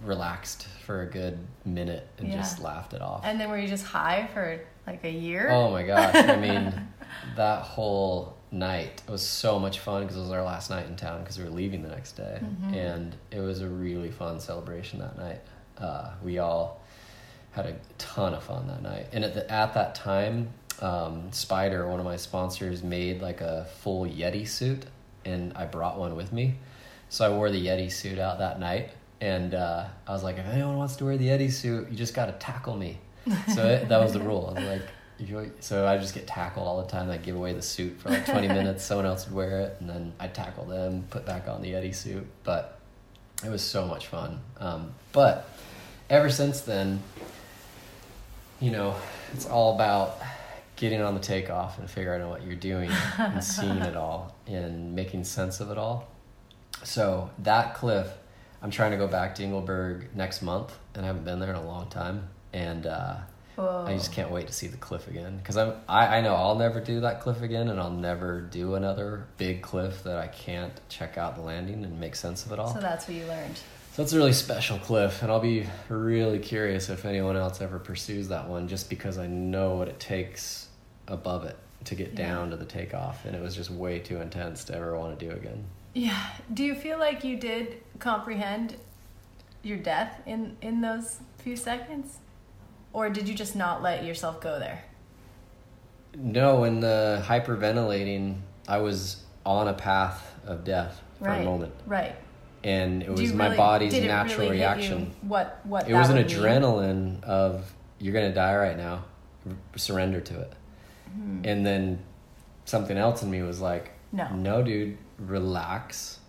[0.05, 2.37] relaxed for a good minute and Yeah.
[2.37, 3.23] just laughed it off.
[3.25, 5.49] And then were you just high for like a year?
[5.51, 6.15] oh my gosh!
[6.15, 6.73] I mean,
[7.37, 11.21] that whole night was so much fun because it was our last night in town
[11.21, 12.75] because we were leaving the next day, Mm-hmm.
[12.75, 15.41] and it was a really fun celebration that night.
[15.77, 16.81] Uh, we all
[17.53, 20.49] had a ton of fun that night, and at the, at that time,
[20.81, 24.85] um, Spyder, one of my sponsors, made like a full Yeti suit,
[25.25, 26.55] and I brought one with me,
[27.11, 28.91] so I wore the Yeti suit out that night.
[29.21, 32.15] And uh, I was like, if anyone wants to wear the Yeti suit, you just
[32.15, 32.99] got to tackle me.
[33.55, 34.55] So it, that was the rule.
[34.57, 37.11] I was like, so I just get tackled all the time.
[37.11, 38.85] I give away the suit for like 20 minutes.
[38.85, 41.95] Someone else would wear it, and then I'd tackle them, put back on the Yeti
[41.95, 42.27] suit.
[42.45, 42.79] But
[43.45, 44.41] it was so much fun.
[44.59, 45.49] Um, but
[46.09, 47.03] ever since then,
[48.61, 48.95] you know,
[49.33, 50.19] it's all about
[50.77, 54.95] getting on the takeoff and figuring out what you're doing and seeing it all and
[54.95, 56.09] making sense of it all.
[56.85, 58.07] So that cliff,
[58.63, 61.57] I'm trying to go back to Engelberg next month, and I haven't been there in
[61.57, 62.29] a long time.
[62.53, 63.17] And uh,
[63.59, 66.55] I just can't wait to see the cliff again because I'm I, I know I'll
[66.57, 70.73] never do that cliff again, and I'll never do another big cliff that I can't
[70.89, 72.73] check out the landing and make sense of it all.
[72.73, 73.57] So that's what you learned.
[73.93, 77.79] So that's a really special cliff, and I'll be really curious if anyone else ever
[77.81, 80.69] pursues that one, just because I know what it takes
[81.09, 82.29] above it to get Yeah.
[82.29, 85.29] down to the takeoff, and it was just way too intense to ever want to
[85.29, 85.65] do again.
[85.95, 86.23] Yeah.
[86.55, 88.77] Do you feel like you did comprehend
[89.63, 92.19] your death in in those few seconds?
[92.93, 94.83] Or did you just not let yourself go there?
[96.17, 101.43] No, in the hyperventilating, I was on a path of death for right.
[101.43, 102.17] a moment, Right.
[102.65, 105.15] and it was you my body's natural really reaction.
[105.23, 106.37] What what It was an would mean?
[106.39, 109.05] adrenaline of you're gonna die right now,
[109.77, 110.53] surrender to it,
[111.13, 111.41] Hmm.
[111.45, 111.99] and then
[112.65, 114.29] something else in me was like, No.
[114.35, 116.21] no, dude, relax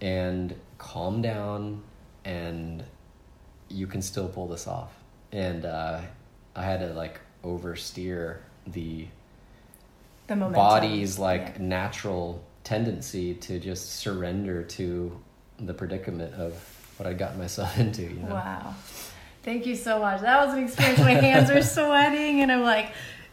[0.00, 1.82] and calm down,
[2.24, 2.84] and
[3.68, 4.92] you can still pull this off.
[5.32, 6.00] And uh,
[6.54, 9.06] I had to like oversteer the
[10.26, 10.52] The momentum.
[10.54, 11.62] body's like Yeah.
[11.66, 15.18] natural tendency to just surrender to
[15.58, 16.52] the predicament of
[16.98, 18.02] what I got myself into.
[18.02, 18.34] You know?
[18.34, 18.74] Wow.
[19.42, 20.20] Thank you so much.
[20.22, 21.00] That was an experience.
[21.00, 22.92] My hands are sweating, and I'm like,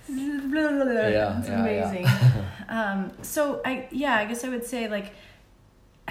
[0.09, 2.03] Yeah, it's yeah, amazing.
[2.03, 2.45] yeah.
[2.69, 5.13] um, so I, yeah, I guess I would say like,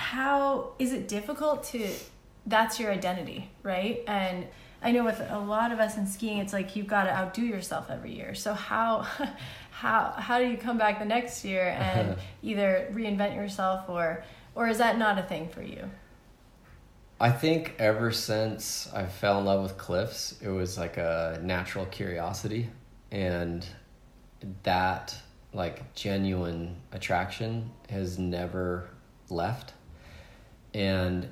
[0.01, 1.87] how is it difficult to?
[2.47, 4.03] That's your identity, right?
[4.07, 4.47] And
[4.83, 7.43] I know with a lot of us in skiing, it's like you've got to outdo
[7.43, 8.35] yourself every year.
[8.35, 9.07] So how,
[9.71, 14.69] how, how do you come back the next year and either reinvent yourself or, or
[14.69, 15.91] is that not a thing for you?
[17.21, 21.85] I think ever since I fell in love with cliffs, it was like a natural
[21.87, 22.71] curiosity
[23.13, 23.67] and
[24.63, 25.15] that
[25.53, 28.89] like genuine attraction has never
[29.29, 29.75] left.
[30.75, 31.29] And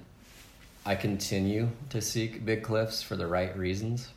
[0.85, 4.09] I continue to seek big cliffs for the right reasons.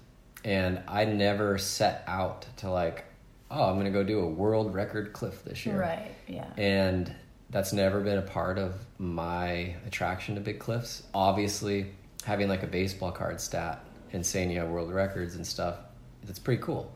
[0.44, 3.06] And I never set out to like,
[3.52, 5.80] oh, I'm going to go do a world record cliff this year.
[5.80, 6.12] Right.
[6.28, 6.48] Yeah.
[6.58, 7.14] And
[7.50, 11.04] that's never been a part of my attraction to big cliffs.
[11.14, 11.88] Obviously,
[12.24, 15.76] having like a baseball card stat and saying you have world records and stuff,
[16.24, 16.92] that's pretty cool.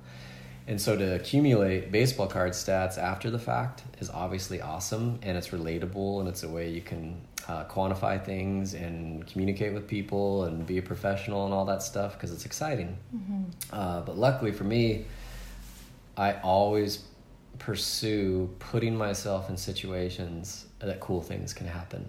[0.67, 5.49] And so to accumulate baseball card stats after the fact is obviously awesome and it's
[5.49, 10.65] relatable and it's a way you can uh, quantify things and communicate with people and
[10.65, 12.97] be a professional and all that stuff because it's exciting.
[13.71, 15.05] Uh, but luckily for me,
[16.17, 17.03] I always
[17.60, 22.05] pursue putting myself in situations that cool things can happen.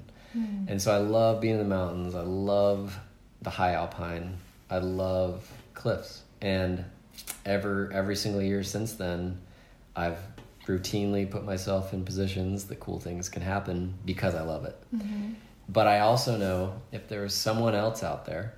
[0.69, 2.15] And so I love being in the mountains.
[2.15, 2.99] I love
[3.43, 4.37] the high alpine.
[4.71, 6.23] I love cliffs.
[6.43, 6.85] And
[7.45, 9.39] ever every single year since then,
[9.95, 10.19] I've
[10.67, 14.77] routinely put myself in positions that cool things can happen because I love it.
[15.69, 18.55] But I also know if there was someone else out there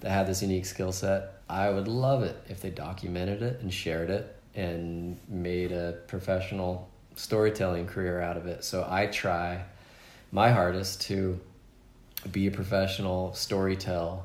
[0.00, 3.72] that had this unique skill set, I would love it if they documented it and
[3.72, 8.64] shared it and made a professional storytelling career out of it.
[8.64, 9.64] So I try
[10.30, 11.40] my hardest to
[12.30, 14.22] be a professional storytell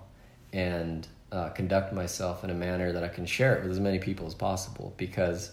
[0.51, 3.99] and uh, conduct myself in a manner that I can share it with as many
[3.99, 5.51] people as possible because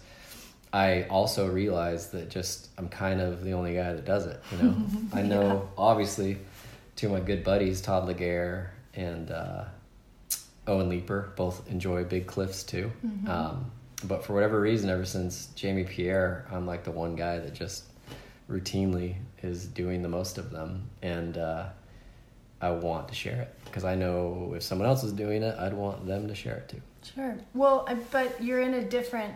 [0.73, 4.41] I also realize that just I'm kind of the only guy that does it.
[4.53, 4.77] You know,
[5.13, 6.39] I know obviously
[6.97, 9.65] two of my good buddies, Todd Ligare and uh,
[10.67, 12.91] Owen Leeper, both enjoy big cliffs too.
[13.29, 13.71] Um,
[14.05, 17.85] but for whatever reason, ever since Jamie Pierre, I'm like the one guy that just
[18.49, 21.67] routinely is doing the most of them, and uh,
[22.61, 25.73] I want to share it because I know if someone else is doing it, I'd
[25.73, 26.81] want them to share it too.
[27.15, 27.37] Sure.
[27.55, 29.35] Well, but you're in a different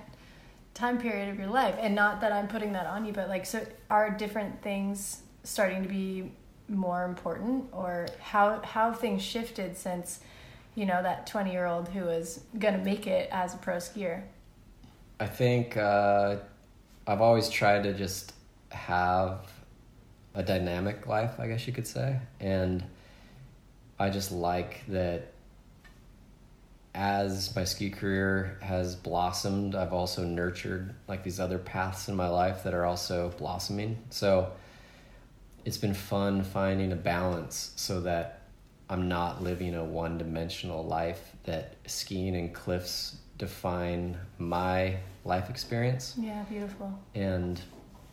[0.74, 3.46] time period of your life, and not that I'm putting that on you, but like,
[3.46, 6.32] so are different things starting to be
[6.68, 10.20] more important, or how how things shifted since,
[10.74, 14.22] you know, that 20 year old who was gonna make it as a pro skier?
[15.20, 16.36] I think uh,
[17.06, 18.32] I've always tried to just
[18.70, 19.52] have
[20.34, 22.18] a dynamic life, I guess you could say.
[22.40, 22.84] And
[23.98, 25.33] I just like that
[26.94, 32.28] as my ski career has blossomed, I've also nurtured like these other paths in my
[32.28, 33.98] life that are also blossoming.
[34.10, 34.52] So
[35.64, 38.42] it's been fun finding a balance so that
[38.88, 46.14] I'm not living a one dimensional life that skiing and cliffs define my life experience.
[46.16, 46.96] Yeah, beautiful.
[47.14, 47.60] And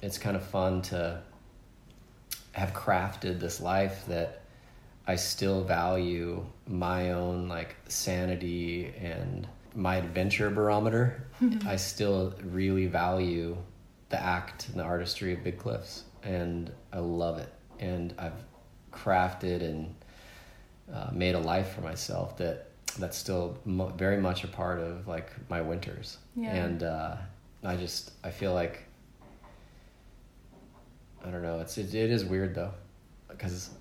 [0.02, 1.22] it's kind of fun to
[2.54, 4.41] have crafted this life that
[5.12, 9.46] I still value my own like sanity and
[9.76, 11.28] my adventure barometer.
[11.68, 13.58] I still really value
[14.08, 17.52] the act and the artistry of Big Cliffs, and I love it.
[17.80, 18.42] And I've
[18.94, 19.94] crafted and
[20.94, 25.10] uh, made a life for myself that that's still mo- very much a part of
[25.10, 26.20] like my winters.
[26.38, 26.56] Yeah.
[26.56, 27.18] And uh,
[27.66, 28.86] I just I feel like
[31.26, 31.60] I don't know.
[31.60, 32.72] It's it, it is weird though,
[33.28, 33.72] because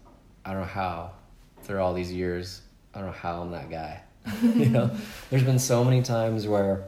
[0.45, 1.13] I don't know how
[1.63, 2.63] through all these years
[2.95, 4.01] I don't know how I'm that guy.
[4.43, 4.91] you know,
[5.31, 6.85] there's been so many times where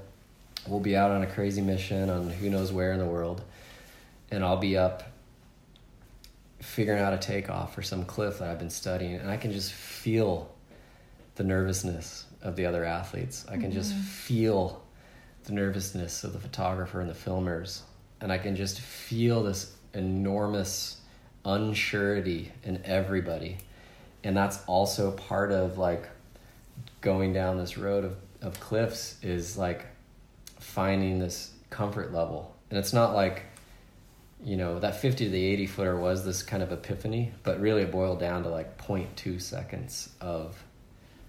[0.67, 3.43] we'll be out on a crazy mission on who knows where in the world,
[4.31, 5.05] and I'll be up
[6.61, 9.73] figuring out a takeoff for some cliff that I've been studying, and I can just
[9.73, 10.53] feel
[11.37, 13.47] the nervousness of the other athletes.
[13.49, 14.03] I can just mm-hmm.
[14.03, 14.83] feel
[15.45, 17.81] the nervousness of the photographer and the filmers,
[18.21, 21.01] and I can just feel this enormous
[21.45, 23.59] unsurety in everybody.
[24.25, 26.09] And that's also part of like
[27.01, 29.87] going down this road of, of cliffs is like
[30.59, 32.55] finding this comfort level.
[32.71, 33.43] And it's not like,
[34.45, 37.83] you know, that 50 to the 80 footer was this kind of epiphany, but really
[37.83, 40.63] it boiled down to like 0.2 seconds of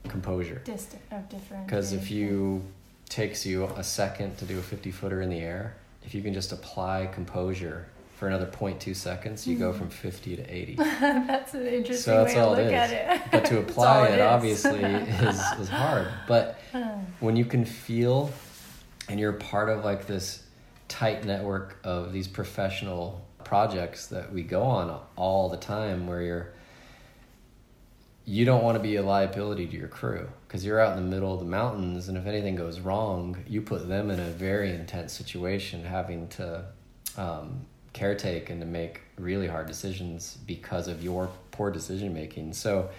[0.07, 0.61] composure.
[0.63, 1.65] Distant of different.
[1.65, 2.63] Because if you
[3.09, 6.33] takes you a second to do a 50 footer in the air, if you can
[6.33, 10.75] just apply composure for another 0.2 seconds, you go from 50 to 80.
[10.75, 12.91] that's an interesting so that's way all to look is.
[12.91, 13.21] at it.
[13.31, 16.07] But to apply it, it, obviously is, is hard.
[16.27, 16.59] But
[17.19, 18.31] when you can feel
[19.09, 20.43] and you're part of like this
[20.87, 26.53] tight network of these professional projects that we go on all the time where you're
[28.25, 31.09] you don't want to be a liability to your crew because you're out in the
[31.09, 34.71] middle of the mountains and if anything goes wrong you put them in a very
[34.71, 36.63] intense situation having to
[37.17, 42.89] um, caretake and to make really hard decisions because of your poor decision making so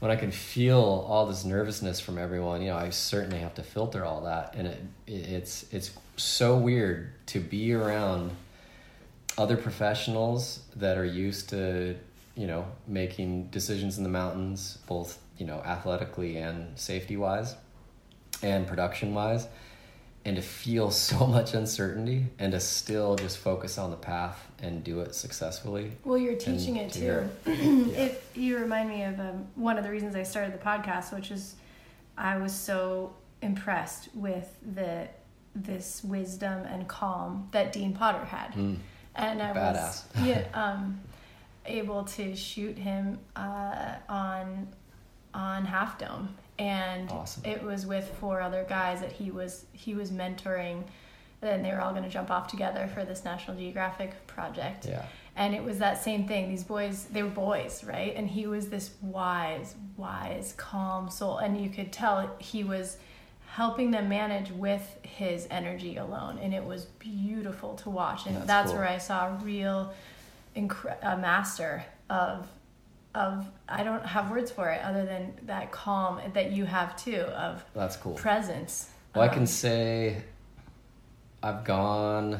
[0.00, 3.62] when i can feel all this nervousness from everyone you know i certainly have to
[3.62, 4.54] filter all that.
[4.56, 8.30] And it, it it's it's so weird to be around
[9.38, 11.96] other professionals that are used to
[12.36, 17.54] you know making decisions in the mountains both you know athletically and safety wise
[18.42, 19.46] and production wise
[20.24, 24.84] and to feel so much uncertainty and to still just focus on the path and
[24.84, 27.28] do it successfully Well, you're teaching it to too.
[27.92, 28.02] Yeah.
[28.04, 31.30] It you remind me of um, one of the reasons I started the podcast, which
[31.30, 31.54] is
[32.18, 35.08] I was so impressed with the
[35.54, 38.76] this wisdom and calm that Dean Potter had, Mm.
[39.16, 39.74] and I Badass.
[39.74, 41.00] was yeah um,
[41.66, 44.68] able to shoot him uh, on
[45.34, 47.42] on Half Dome, and Awesome.
[47.44, 50.84] it was with four other guys that he was he was mentoring.
[51.40, 55.04] Then they were all going to jump off together for this National Geographic project yeah
[55.36, 58.68] and it was that same thing these boys they were boys right and he was
[58.68, 62.96] this wise wise calm soul and you could tell he was
[63.46, 68.46] helping them manage with his energy alone and it was beautiful to watch and That's
[68.46, 68.80] that's, cool.
[68.80, 69.92] where i saw a real
[70.56, 72.46] incre- a master of
[73.14, 77.16] of i don't have words for it other than that calm that you have too
[77.16, 78.14] of that's cool.
[78.14, 78.88] presence.
[79.14, 80.22] Well, I can Um, say
[81.42, 82.38] I've gone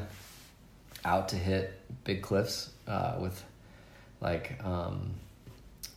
[1.03, 3.43] out to hit big cliffs uh, with
[4.21, 5.11] like um,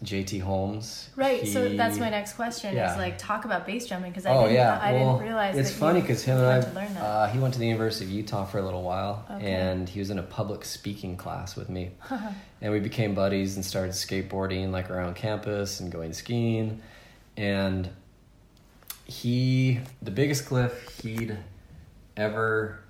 [0.04, 1.08] JT Holmes.
[1.16, 2.92] Right, so that's my next question yeah.
[2.92, 5.56] is like talk about base jumping because I Oh didn't yeah, I well, didn't realize
[5.56, 7.00] it's funny because him and I, went to learn that.
[7.02, 9.50] uh, he went to the University of Utah for a little while, Okay.
[9.52, 11.90] and he was in a public speaking class with me,
[12.60, 16.80] and we became buddies and started skateboarding like around campus and going skiing,
[17.36, 17.88] and
[19.04, 21.36] he the biggest cliff he'd
[22.16, 22.80] ever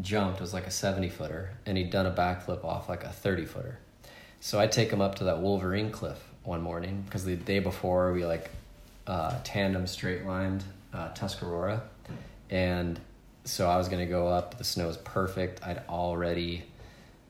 [0.00, 3.44] jumped was like a 70 footer and he'd done a backflip off like a 30
[3.44, 3.78] footer
[4.40, 8.12] so i take him up to that wolverine cliff one morning because the day before
[8.12, 8.50] we like
[9.06, 11.82] uh, tandem straight lined uh, tuscarora
[12.50, 13.00] and
[13.44, 16.64] so i was to go up the snow was perfect i'd already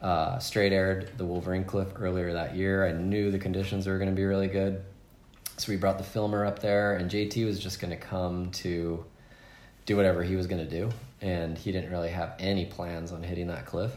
[0.03, 4.17] uh, straight aired the wolverine cliff earlier that year i knew the conditions were to
[4.17, 4.83] be really good
[5.57, 9.05] so we brought the filmer up there, and JT was just to come to
[9.87, 13.47] do whatever he was to do, and he didn't really have any plans on hitting
[13.49, 13.97] that cliff.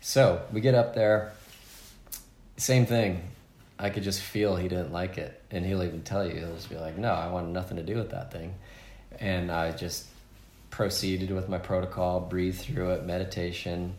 [0.00, 1.32] So we get up there,
[2.56, 3.22] same thing.
[3.80, 6.68] I could just feel he didn't like it, and he'll even tell you, he'll just
[6.68, 8.54] be like, "No, I wanted nothing to do with that thing,"
[9.18, 10.06] and I just
[10.68, 13.94] proceeded with my protocol, breathed through it, meditation,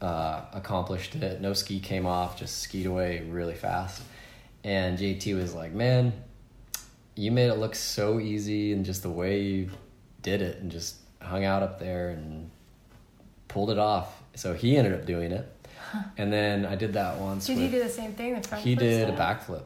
[0.00, 1.40] uh, accomplished it.
[1.40, 4.02] No ski came off, just skied away really fast.
[4.64, 6.12] And JT was like, "Man,
[7.14, 9.70] you made it look so easy, and just the way you
[10.22, 12.50] did it, and just hung out up there and
[13.46, 15.48] pulled it off." So he ended up doing it,
[16.16, 17.46] and then I did that once.
[17.46, 18.34] Did with, he do the same thing?
[18.40, 19.36] The front he did a style?
[19.36, 19.62] backflip,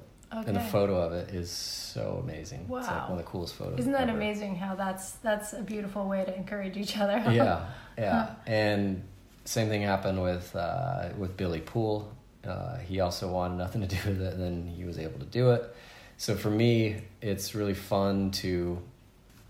[0.46, 2.60] and the photo of it is so amazing.
[2.62, 3.02] It's like Wow.
[3.10, 3.78] one of the coolest photos.
[3.80, 4.16] Isn't that ever.
[4.16, 4.56] amazing?
[4.56, 7.22] How that's that's a beautiful way to encourage each other.
[7.30, 7.66] yeah,
[7.98, 8.34] yeah.
[8.46, 9.02] And
[9.44, 12.12] same thing happened with uh, with Billy Poole.
[12.44, 15.26] Uh, he also wanted nothing to do with it, and then he was able to
[15.26, 15.74] do it.
[16.16, 18.80] So for me, it's really fun to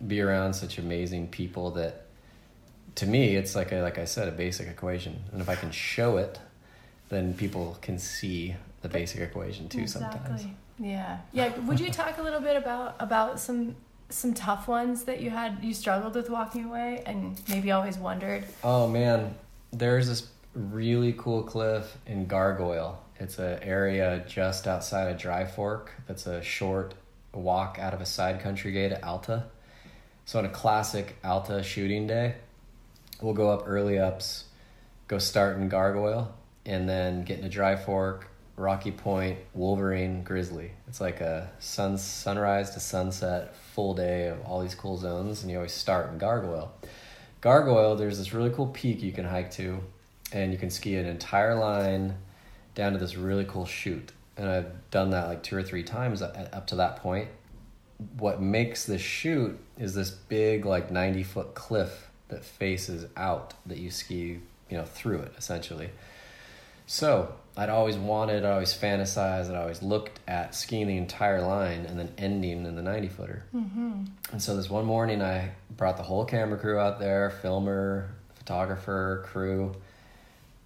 [0.07, 2.07] be around such amazing people that,
[2.97, 5.23] to me, it's like a, like I said, a basic equation.
[5.33, 6.41] And if I can show it,
[7.13, 9.87] then people can see the basic equation too.
[9.87, 10.47] Sometimes.
[10.79, 11.19] Yeah.
[11.33, 11.57] Yeah.
[11.59, 13.77] Would you talk a little bit about about some
[14.09, 18.45] some tough ones that you had you struggled with walking away and maybe always wondered?
[18.65, 19.35] Oh man,
[19.73, 22.99] there's this really cool cliff in Gargoyle.
[23.21, 25.93] It's an area just outside of Dry Fork.
[26.09, 26.95] That's a short
[27.35, 29.45] walk out of a side country gate at Alta.
[30.25, 32.37] So on a classic Alta shooting day,
[33.21, 34.45] we'll go up early ups,
[35.09, 36.35] go start in Gargoyle,
[36.65, 40.73] and then getting into Dry Fork, Rocky Point, Wolverine, Grizzly.
[40.87, 45.51] It's like a sun sunrise to sunset full day of all these cool zones, and
[45.51, 46.73] you always start in Gargoyle.
[47.41, 49.81] Gargoyle, there's this really cool peak you can hike to,
[50.33, 52.15] and you can ski an entire line
[52.75, 54.13] down to this really cool chute.
[54.37, 57.29] And I've done that like two or three times up to that point.
[58.19, 63.79] What makes the chute is this big, like 90 foot cliff that faces out that
[63.79, 64.41] you ski,
[64.71, 65.91] you know, through it essentially.
[66.93, 71.87] So I'd always wanted, I always fantasized, I always looked at skiing the entire line
[71.87, 73.47] and then ending in the 90 footer.
[73.55, 74.05] Mm-hmm.
[74.31, 79.25] And so this one morning, I brought the whole camera crew out there filmer, photographer,
[79.25, 79.75] crew.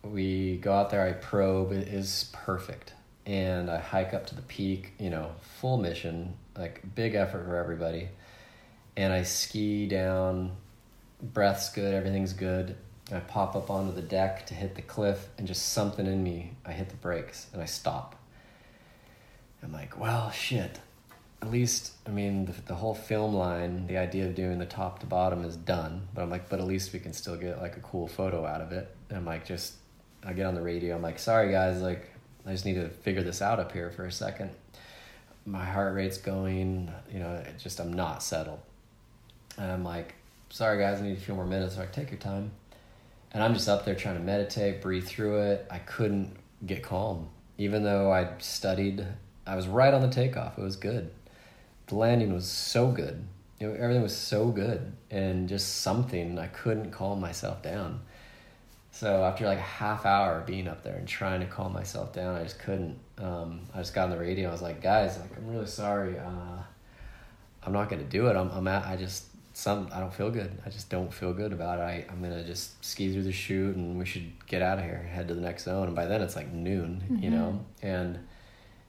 [0.03, 2.93] We go out there, I probe, it is perfect.
[3.24, 7.55] And I hike up to the peak, you know, full mission, like big effort for
[7.55, 8.09] everybody.
[8.97, 10.57] And I ski down,
[11.22, 12.74] breath's good, everything's good.
[13.12, 16.54] I pop up onto the deck to hit the cliff, and just something in me,
[16.64, 18.16] I hit the brakes and I stop.
[19.62, 20.80] I'm like, well, shit.
[21.42, 25.00] At least, I mean, the, the whole film line, the idea of doing the top
[25.00, 26.09] to bottom is done.
[26.14, 28.61] But I'm like, but at least we can still get like a cool photo out
[28.61, 28.94] of it.
[29.09, 29.74] And I'm like, just,
[30.24, 30.96] I get on the radio.
[30.96, 32.11] I'm like, sorry guys, like,
[32.44, 34.50] I just need to figure this out up here for a second.
[35.44, 38.61] My heart rate's going, you know, it just, I'm not settled.
[39.59, 40.14] And I'm like,
[40.48, 41.76] sorry guys, I need a few more minutes.
[41.76, 42.50] They're like, take your time
[43.33, 45.66] and I'm just up there trying to meditate, breathe through it.
[45.70, 49.07] I couldn't get calm, even though I studied.
[49.47, 50.59] I was right on the takeoff.
[50.59, 51.11] It was good.
[51.87, 53.24] The landing was so good.
[53.61, 58.01] Know, everything was so good, and just something I couldn't calm myself down.
[58.91, 62.12] So after like a half hour of being up there and trying to calm myself
[62.12, 62.99] down, I just couldn't.
[63.18, 64.49] Um, I just got on the radio.
[64.49, 66.18] I was like, guys, like I'm really sorry.
[66.18, 66.62] Uh,
[67.62, 68.37] I'm not gonna do it.
[68.37, 68.87] I'm, I'm at.
[68.87, 69.24] I just
[69.57, 70.61] some I don't feel good.
[70.66, 71.82] I just don't feel good about it.
[71.82, 74.98] I, I'm gonna just ski through the chute and we should get out of here,
[74.98, 75.86] head to the next zone.
[75.86, 77.22] And by then it's like noon, mm-hmm.
[77.22, 77.64] you know.
[77.80, 78.18] And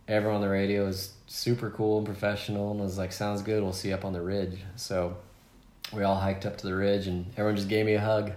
[0.10, 3.64] everyone on the radio is super cool and professional and was like, "Sounds good.
[3.64, 5.16] We'll see you up on the ridge." So
[5.94, 8.34] we all hiked up to the ridge and everyone just gave me a hug,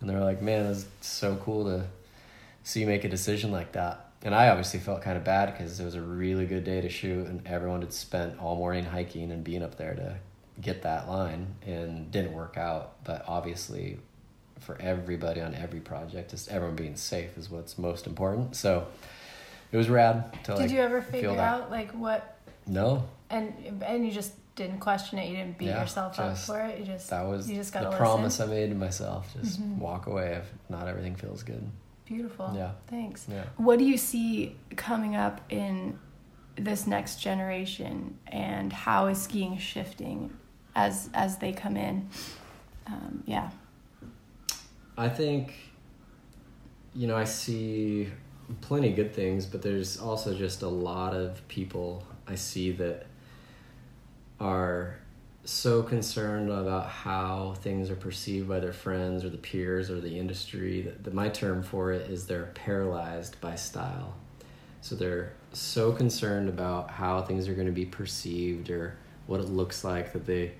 [0.00, 1.84] and they were like, "Man, it's so cool to
[2.62, 5.78] see you make a decision like that." And I obviously felt kind of bad because
[5.78, 9.30] it was a really good day to shoot, and everyone had spent all morning hiking
[9.30, 10.16] and being up there to
[10.60, 13.04] get that line and didn't work out.
[13.04, 13.98] But obviously,
[14.60, 18.56] for everybody on every project, just everyone being safe is what's most important.
[18.56, 18.86] So
[19.72, 20.32] it was rad.
[20.44, 22.36] To, Did like, you ever figure out like what?
[22.66, 23.08] No.
[23.30, 25.28] And and you just didn't question it.
[25.28, 26.80] You didn't beat yeah, yourself just, up for it.
[26.80, 29.32] You just that was you just got the promise I made to myself.
[29.40, 29.78] Just mm-hmm.
[29.78, 31.62] walk away if not everything feels good.
[32.04, 32.52] Beautiful.
[32.54, 32.72] Yeah.
[32.88, 33.26] Thanks.
[33.30, 33.44] Yeah.
[33.56, 35.98] What do you see coming up in
[36.56, 40.36] this next generation, and how is skiing shifting
[40.78, 42.08] as as they come in.
[42.86, 43.50] Um, yeah.
[44.96, 45.54] I think,
[46.94, 48.08] you know, I see
[48.60, 53.06] plenty good things, but there's also just a lot of people I see that
[54.40, 54.98] are
[55.44, 60.18] so concerned about how things are perceived by their friends or the peers or the
[60.18, 64.14] industry that, that my term for it is they're paralyzed by style.
[64.80, 69.48] So they're so concerned about how things are going to be perceived or what it
[69.48, 70.52] looks like that they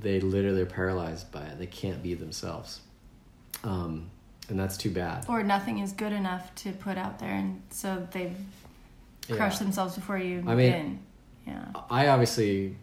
[0.00, 1.58] they literally are paralyzed by it.
[1.58, 2.80] They can't be themselves.
[3.64, 4.10] Um,
[4.48, 5.26] and that's too bad.
[5.28, 8.36] Or nothing is good enough to put out there, and so they've
[9.28, 9.36] yeah.
[9.36, 11.00] crushed themselves before you I mean,
[11.46, 11.64] Yeah.
[11.90, 12.76] I obviously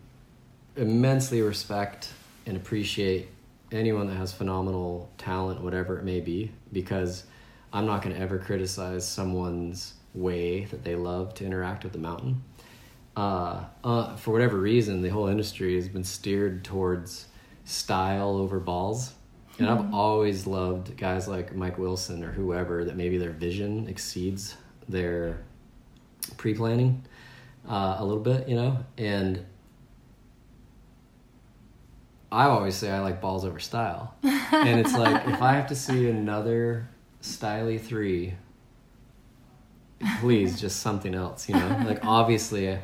[0.76, 2.10] immensely respect
[2.46, 3.30] and appreciate
[3.72, 7.24] anyone that has phenomenal talent, whatever it may be, because
[7.72, 12.00] I'm not going to ever criticize someone's way that they love to interact with the
[12.00, 12.44] mountain
[13.16, 17.28] uh, uh, for whatever reason, the whole industry has been steered towards
[17.66, 19.14] style over balls.
[19.60, 19.88] And mm-hmm.
[19.88, 24.56] I've always loved guys like Mike Wilson or whoever that maybe their vision exceeds
[24.90, 25.44] their
[26.38, 27.04] pre planning
[27.68, 28.84] uh, a little bit, you know?
[28.98, 29.46] And
[32.32, 34.16] I always say I like balls over style.
[34.24, 36.90] and it's like, if I have to see another
[37.22, 38.34] Styly 3,
[40.20, 41.84] please, just something else, you know?
[41.86, 42.80] Like, obviously,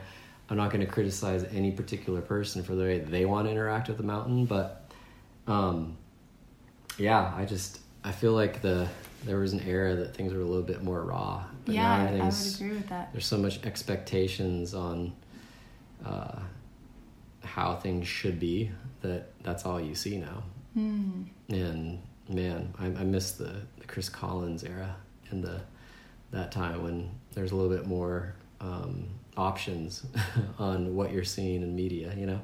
[0.49, 3.87] I'm not going to criticize any particular person for the way they want to interact
[3.87, 4.91] with the mountain, but
[5.47, 5.97] um,
[6.97, 8.87] yeah, I just I feel like the
[9.25, 11.43] there was an era that things were a little bit more raw.
[11.65, 13.11] But yeah, I would agree with that.
[13.11, 15.13] There's so much expectations on
[16.05, 16.39] uh,
[17.43, 18.71] how things should be
[19.01, 20.43] that that's all you see now.
[20.77, 21.25] Mm.
[21.49, 24.95] And man, I, I miss the, the Chris Collins era
[25.31, 25.61] and the
[26.31, 29.07] that time when there's a little bit more um,
[29.39, 30.05] options
[30.59, 32.41] on what you're seeing in media, you know?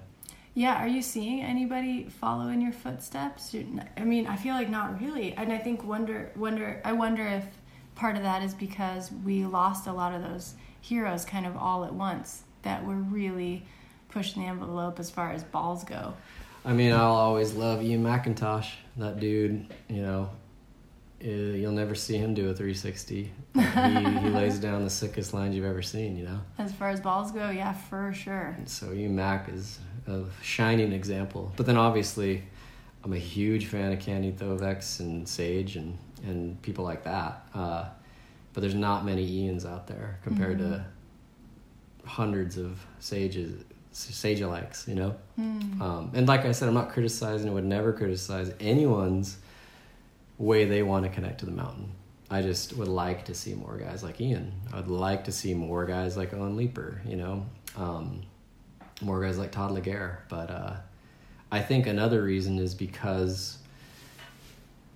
[0.54, 3.54] Yeah, are you seeing anybody follow in your footsteps?
[3.98, 5.34] I mean, I feel like not really.
[5.34, 7.46] And I think wonder wonder I wonder if
[7.96, 11.84] part of that is because we lost a lot of those heroes kind of all
[11.84, 13.66] at once that were really
[14.10, 16.14] pushing the envelope as far as balls go.
[16.64, 18.70] I mean, I'll always love Ian McIntosh.
[18.96, 20.30] That dude, you know,
[21.22, 23.32] you'll never see him do a 360.
[23.54, 26.40] he, he lays down the sickest lines you've ever seen, you know?
[26.58, 28.54] As far as balls go, yeah, for sure.
[28.58, 31.52] And so you Mac is a shining example.
[31.56, 32.44] But then obviously,
[33.04, 37.48] I'm a huge fan of Candide Thovex and Sage and, and people like that.
[37.54, 37.86] Uh,
[38.54, 40.74] but there's not many Ians out there compared Mm-hmm.
[40.74, 40.86] to
[42.06, 45.16] hundreds of sages, sage alikes, you know.
[45.40, 45.82] Mm.
[45.82, 47.50] Um, and like I said, I'm not criticizing.
[47.50, 49.38] I would never criticize anyone's
[50.38, 51.92] way they want to connect to the mountain.
[52.30, 54.52] I just would like to see more guys like Ian.
[54.74, 57.46] I would like to see more guys like Owen Leeper, You know,
[57.78, 58.24] um,
[59.02, 60.18] more guys like Todd Ligare.
[60.28, 60.76] But uh,
[61.52, 63.60] I think another reason is because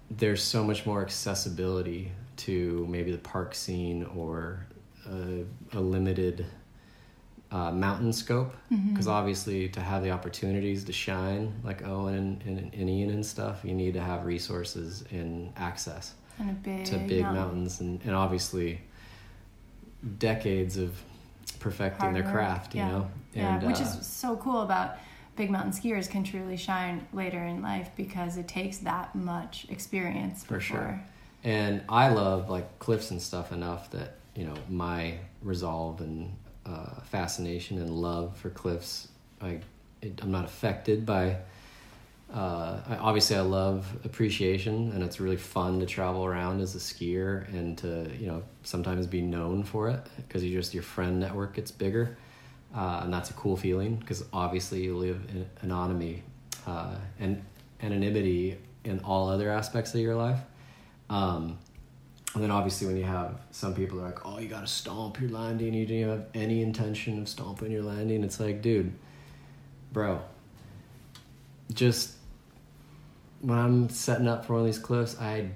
[0.10, 4.66] there's so much more accessibility to maybe the park scene or
[5.08, 6.46] a, a limited
[7.52, 8.56] uh, mountain scope
[8.89, 13.26] because obviously to have the opportunities to shine like Owen and, and, and Ian and
[13.26, 17.36] stuff you need to have resources and access And big, to big mountain.
[17.41, 18.82] mountains and, and obviously
[20.20, 21.02] decades of
[21.60, 22.88] perfecting Hard their work, craft you yeah.
[22.89, 24.97] know Yeah, which uh, is so cool about
[25.36, 30.43] big mountain skiers can truly shine later in life because it takes that much experience
[30.43, 31.02] For sure.
[31.43, 36.34] and I love like cliffs and stuff enough that you know my resolve and
[36.70, 39.08] uh, fascination and love for cliffs.
[39.42, 39.60] I
[40.22, 41.38] I'm not affected by.
[42.34, 46.78] Uh, I, obviously, I love appreciation, and it's really fun to travel around as a
[46.78, 51.20] skier and to you know sometimes be known for it because you just your friend
[51.20, 52.18] network gets bigger,
[52.76, 56.24] uh, and that's a cool feeling because obviously you live in anonymity
[56.68, 57.44] uh, and
[57.82, 60.40] anonymity in all other aspects of your life.
[61.10, 61.58] Um,
[62.36, 65.20] and then obviously when you have some people are like, oh, you got to stomp
[65.20, 68.24] your landing, you didn't have any intention of stomping your landing.
[68.24, 68.94] It's like, dude,
[69.92, 70.22] bro,
[71.74, 72.14] just
[73.42, 75.50] when I'm setting up for one of these cliffs, I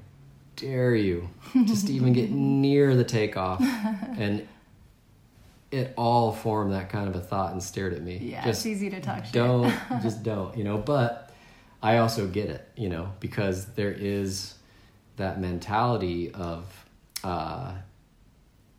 [0.55, 1.29] dare you
[1.65, 3.61] just to even get near the takeoff.
[4.15, 4.47] And
[5.71, 8.17] it all formed that kind of a thought and stared at me.
[8.17, 9.33] Yeah, just it's easy to talk shit.
[9.33, 11.31] don't just don't you know but
[11.81, 14.53] i also get it you know because there is
[15.17, 16.65] that mentality of
[17.23, 17.73] uh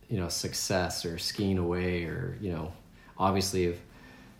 [0.09, 2.71] you know success or skiing away or you know
[3.17, 3.79] obviously if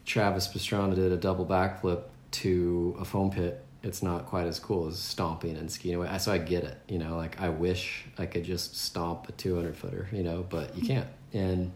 [0.06, 4.88] travis pastrana did a double backflip to a foam pit it's not quite as cool
[4.88, 8.26] as stomping and skiing away so i get it you know like i wish i
[8.26, 11.72] could just stomp a 200 footer you know but you can't and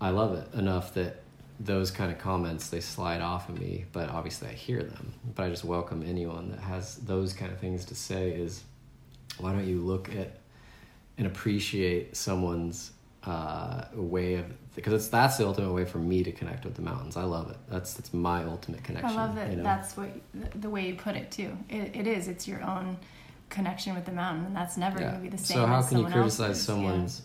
[0.00, 1.22] I love it enough that
[1.58, 5.14] those kind of comments they slide off of me, but obviously I hear them.
[5.34, 8.62] But I just welcome anyone that has those kind of things to say is
[9.38, 10.38] why don't you look at
[11.18, 12.92] and appreciate someone's
[13.24, 16.82] uh, way of because it's that's the ultimate way for me to connect with the
[16.82, 17.16] mountains.
[17.16, 17.56] I love it.
[17.68, 19.10] That's that's my ultimate connection.
[19.10, 19.62] I love that you know?
[19.62, 20.10] that's what
[20.54, 21.56] the way you put it too.
[21.68, 22.28] It, it is.
[22.28, 22.96] It's your own
[23.48, 25.10] connection with the mountain, and that's never Yeah.
[25.10, 25.56] going to be the same.
[25.56, 26.68] So how can you criticize else's.
[26.68, 26.74] Yeah.
[26.74, 27.22] someone's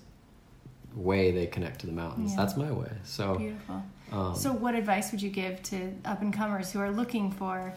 [0.96, 2.32] way they connect to the mountains?
[2.32, 2.38] Yeah.
[2.38, 2.92] That's my way.
[3.04, 3.84] So Beautiful.
[4.12, 7.74] um, So, what advice would you give to up and comers who are looking for,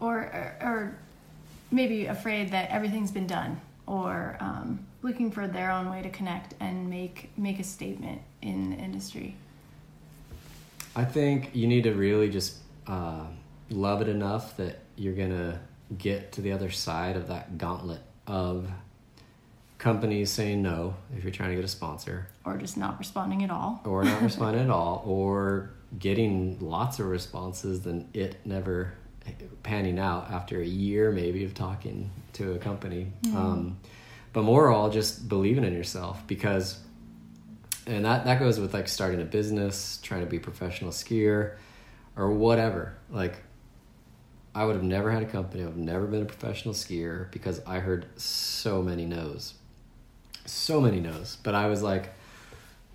[0.00, 0.98] or, or or
[1.74, 6.54] maybe afraid that everything's been done, or um, looking for their own way to connect
[6.60, 9.34] and make make a statement in the industry?
[10.96, 13.24] I think you need to really just uh,
[13.70, 15.60] love it enough that you're gonna
[15.98, 18.68] get to the other side of that gauntlet of
[19.78, 23.50] companies saying no if you're trying to get a sponsor, Or just not responding at
[23.50, 23.80] all.
[23.84, 28.94] or not responding at all, or getting lots of responses, then it never
[29.62, 33.12] panning out after a year maybe of talking to a company.
[33.34, 33.78] Um,
[34.32, 36.78] but more all just believing in yourself because
[37.86, 41.56] and that that goes with like starting a business, trying to be a professional skier,
[42.16, 42.96] or whatever.
[43.10, 43.42] Like,
[44.54, 45.64] I would have never had a company.
[45.64, 49.54] I've never been a professional skier because I heard so many no's,
[50.46, 51.36] so many no's.
[51.42, 52.12] But I was like,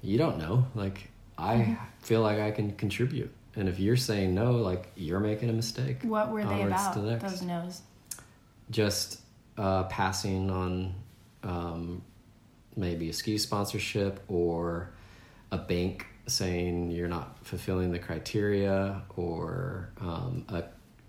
[0.01, 0.65] you don't know.
[0.73, 5.49] Like, I feel like I can contribute, and if you're saying no, like you're making
[5.49, 5.97] a mistake.
[6.03, 6.93] What were they about?
[6.93, 7.17] the.
[7.17, 7.81] Those no's.
[8.71, 9.21] Just
[9.57, 10.95] uh, passing on
[11.43, 12.01] um,
[12.77, 14.91] maybe a ski sponsorship or
[15.51, 20.63] a bank saying you're not fulfilling the criteria or um, a,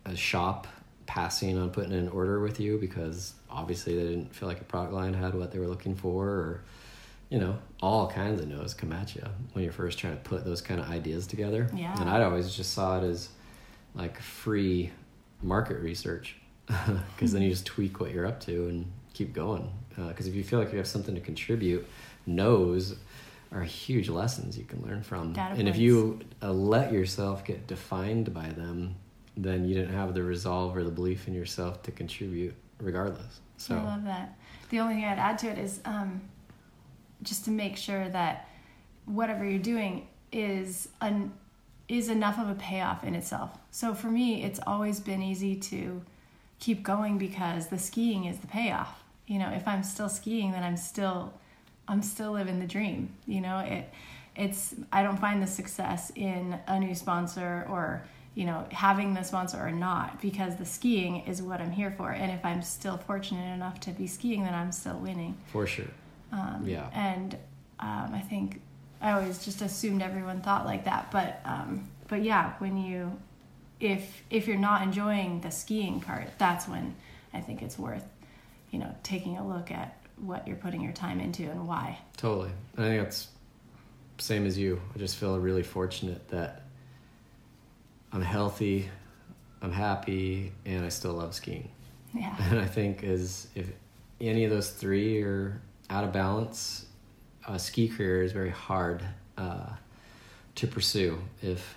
[0.06, 0.66] a shop
[1.06, 4.64] passing on putting in an order with you because obviously they didn't feel like your
[4.64, 6.64] product line had what they were looking for or
[7.30, 10.44] you know all kinds of no's come at you when you're first trying to put
[10.44, 11.70] those kind of ideas together.
[11.74, 11.98] Yeah.
[12.00, 13.30] and i'd always just saw it as
[13.94, 14.90] like free
[15.42, 19.70] market research because then you just tweak what you're up to and keep going.
[19.96, 21.86] Because if you feel like you have something to contribute
[22.26, 22.96] no's
[23.52, 25.32] are huge lessons you can learn from.
[25.32, 28.94] Data and if you uh, let yourself get defined by them
[29.36, 33.40] then you didn't have the resolve or the belief in yourself to contribute regardless.
[33.56, 34.38] So I love that.
[34.70, 36.20] The only thing I'd add to it is um,
[37.22, 38.48] just to make sure that
[39.06, 41.32] whatever you're doing is an
[41.88, 43.50] is enough of a payoff in itself.
[43.72, 46.00] So for me, it's always been easy to
[46.60, 49.02] keep going because the skiing is the payoff.
[49.26, 51.32] You know, if I'm still skiing, then I'm still
[51.88, 53.12] I'm still living the dream.
[53.26, 53.92] You know, it
[54.36, 58.04] it's I don't find the success in a new sponsor or
[58.34, 62.12] you know having the sponsor or not because the skiing is what I'm here for.
[62.12, 65.36] And if I'm still fortunate enough to be skiing, then I'm still winning.
[65.48, 65.86] For sure.
[66.32, 66.88] Um, Yeah.
[66.92, 67.34] And
[67.78, 68.60] um, I think
[69.00, 73.18] I always just assumed everyone thought like that, but um, but yeah, when you
[73.80, 76.94] if if you're not enjoying the skiing part, that's when
[77.32, 78.04] I think it's worth
[78.70, 81.98] you know taking a look at what you're putting your time into and why.
[82.16, 82.50] Totally.
[82.76, 83.28] I think that's
[84.18, 84.80] same as you.
[84.94, 86.64] I just feel really fortunate that
[88.12, 88.90] I'm healthy,
[89.62, 91.70] I'm happy, and I still love skiing.
[92.14, 92.34] Yeah.
[92.50, 93.66] And I think as if
[94.20, 96.86] any of those three are out of balance,
[97.46, 99.02] a ski career is very hard
[99.36, 99.70] uh,
[100.54, 101.76] to pursue if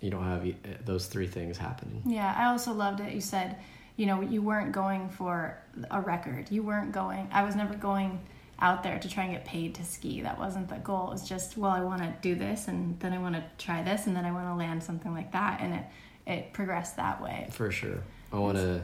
[0.00, 2.02] you don't have e- those three things happening.
[2.06, 3.12] Yeah, I also loved it.
[3.12, 3.56] You said,
[3.96, 5.58] you know, you weren't going for
[5.90, 6.50] a record.
[6.50, 7.28] You weren't going.
[7.32, 8.20] I was never going
[8.58, 10.22] out there to try and get paid to ski.
[10.22, 11.08] That wasn't the goal.
[11.08, 13.82] It was just, well, I want to do this, and then I want to try
[13.82, 15.84] this, and then I want to land something like that, and it
[16.26, 17.48] it progressed that way.
[17.52, 18.02] For sure.
[18.32, 18.82] I want to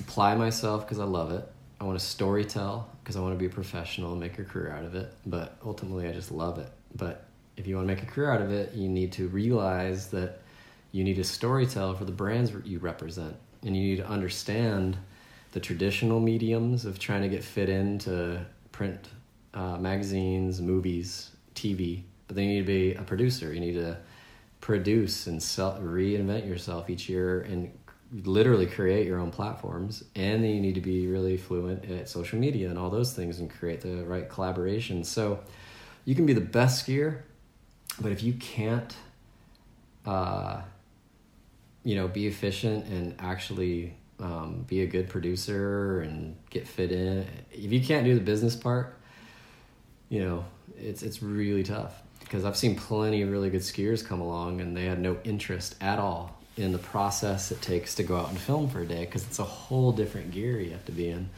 [0.00, 1.50] apply myself because I love it.
[1.80, 4.44] I want to story tell because I want to be a professional and make a
[4.44, 5.12] career out of it.
[5.26, 6.70] But ultimately, I just love it.
[6.94, 10.08] But if you want to make a career out of it, you need to realize
[10.08, 10.40] that
[10.92, 13.36] you need to story tell for the brands you represent.
[13.62, 14.96] And you need to understand
[15.52, 19.08] the traditional mediums of trying to get fit into print
[19.54, 22.02] uh, magazines, movies, TV.
[22.26, 23.52] But then you need to be a producer.
[23.52, 23.96] You need to
[24.60, 27.72] produce and sell, reinvent yourself each year and
[28.12, 32.38] literally create your own platforms and then you need to be really fluent at social
[32.38, 35.02] media and all those things and create the right collaboration.
[35.04, 35.40] So
[36.04, 37.22] you can be the best skier
[38.00, 38.94] but if you can't
[40.04, 40.60] uh,
[41.82, 47.26] you know be efficient and actually um, be a good producer and get fit in
[47.52, 48.96] if you can't do the business part
[50.08, 50.44] you know
[50.78, 52.02] it's it's really tough.
[52.20, 55.76] Because I've seen plenty of really good skiers come along and they had no interest
[55.80, 59.04] at all in the process it takes to go out and film for a day
[59.04, 61.28] because it's a whole different gear you have to be in.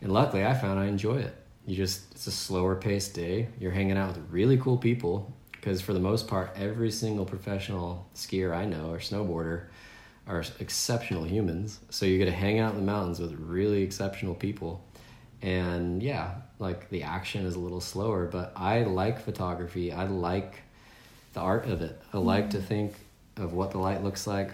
[0.00, 1.34] And luckily, I found I enjoy it.
[1.66, 3.48] You just it's a slower paced day.
[3.58, 8.06] You're hanging out with really cool people because for the most part, every single professional
[8.14, 9.66] skier I know or snowboarder
[10.26, 11.80] are exceptional humans.
[11.90, 14.84] So you get to hang out in the mountains with really exceptional people.
[15.40, 19.92] And yeah, like the action is a little slower, but I like photography.
[19.92, 20.62] I like
[21.34, 22.00] the art of it.
[22.12, 22.66] I like to mm-hmm.
[22.66, 22.94] think
[23.36, 24.50] of what the light looks like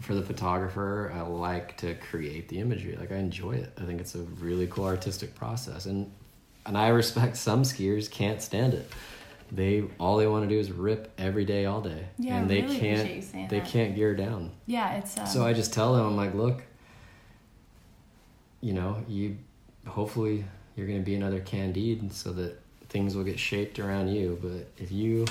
[0.00, 1.12] for the photographer.
[1.14, 2.96] I like to create the imagery.
[2.96, 3.72] Like I enjoy it.
[3.80, 5.86] I think it's a really cool artistic process.
[5.86, 6.10] And
[6.64, 8.90] and I respect some skiers can't stand it.
[9.50, 12.06] They all they want to do is rip every day all day.
[12.18, 13.68] Yeah, and they really can't they that.
[13.68, 14.50] can't gear down.
[14.66, 16.62] Yeah, it's um, So I just tell them, I'm like, look,
[18.60, 19.36] you know, you
[19.86, 20.44] hopefully
[20.74, 22.58] you're going to be another Candide so that
[22.88, 24.38] things will get shaped around you.
[24.40, 25.26] But if you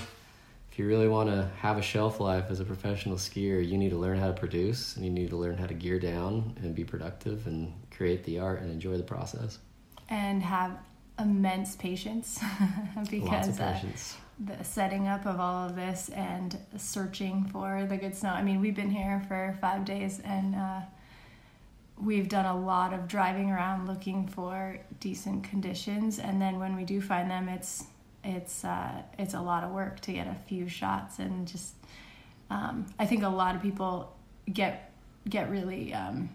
[0.71, 3.89] if you really want to have a shelf life as a professional skier, you need
[3.89, 6.73] to learn how to produce and you need to learn how to gear down and
[6.73, 9.59] be productive and create the art and enjoy the process.
[10.07, 10.77] and have
[11.19, 12.39] immense patience
[13.09, 13.75] because of uh,
[14.39, 18.29] the setting up of all of this and searching for the good snow.
[18.29, 20.81] I mean, we've been here for five days and uh,
[22.01, 26.17] we've done a lot of driving around looking for decent conditions.
[26.17, 27.85] And then when we do find them, it's
[28.23, 31.73] it's uh, it's a lot of work to get a few shots and just.
[32.49, 34.13] Um, I think a lot of people
[34.51, 34.91] get
[35.29, 36.29] get really um,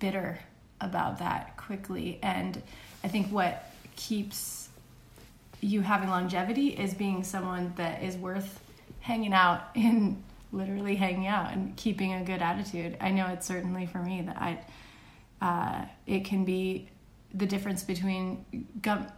[0.00, 0.38] bitter
[0.80, 2.60] about that quickly, and
[3.02, 4.68] I think what keeps
[5.60, 8.60] you having longevity is being someone that is worth
[9.00, 10.22] hanging out in
[10.52, 14.36] literally hanging out and keeping a good attitude i know it's certainly for me that
[14.36, 14.58] i
[15.42, 16.88] uh, it can be
[17.36, 18.44] the difference between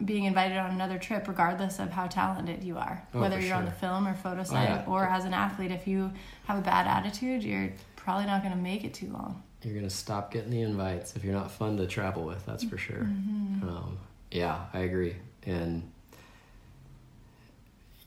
[0.04, 3.66] being invited on another trip regardless of how talented you are Oh, whether you're on
[3.66, 4.84] the film or photo side yeah.
[4.86, 6.10] or as an athlete if you
[6.46, 9.88] have a bad attitude you're probably not going to make it too long You're going
[9.88, 13.02] to stop getting the invites if you're not fun to travel with, that's for sure.
[13.02, 13.98] Um,
[14.30, 15.16] yeah, I agree.
[15.44, 15.90] And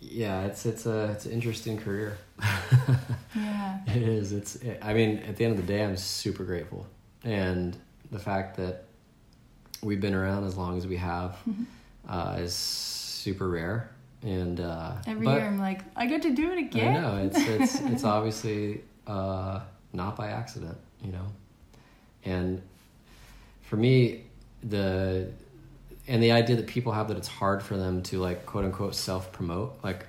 [0.02, 2.18] yeah, it's it's a it's an interesting career.
[3.36, 4.32] yeah It is.
[4.32, 4.58] It's.
[4.82, 6.88] I mean, at the end of the day, I'm super grateful,
[7.24, 7.76] and
[8.12, 8.86] the fact that
[9.82, 11.38] we've been around as long as we have
[12.10, 13.92] uh, is super rare.
[14.22, 17.38] And uh, every year i'm like i get to do it again I know it's
[17.38, 19.62] it's it's obviously uh,
[19.94, 21.26] not by accident, you know.
[22.26, 22.62] And
[23.62, 24.26] for me,
[24.64, 25.32] the
[26.08, 28.96] and the idea that people have that it's hard for them to like quote unquote
[28.96, 30.06] self promote, like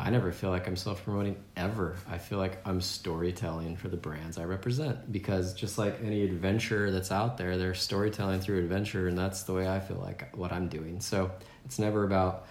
[0.00, 1.96] I never feel like I'm self promoting ever.
[2.08, 6.90] I feel like I'm storytelling for the brands I represent because just like any adventure
[6.90, 10.52] that's out there, they're storytelling through adventure, and that's the way I feel like what
[10.52, 11.00] I'm doing.
[11.00, 11.30] So
[11.64, 12.46] it's never about,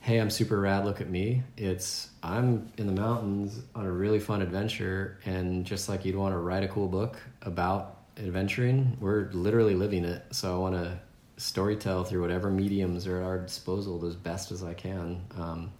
[0.00, 1.42] hey, I'm super rad, look at me.
[1.56, 6.34] It's I'm in the mountains on a really fun adventure, and just like you'd want
[6.34, 10.24] to write a cool book about adventuring, we're literally living it.
[10.32, 10.98] So I want to
[11.38, 15.22] storytell through whatever mediums are at our disposal as best as I can.
[15.38, 15.72] Um,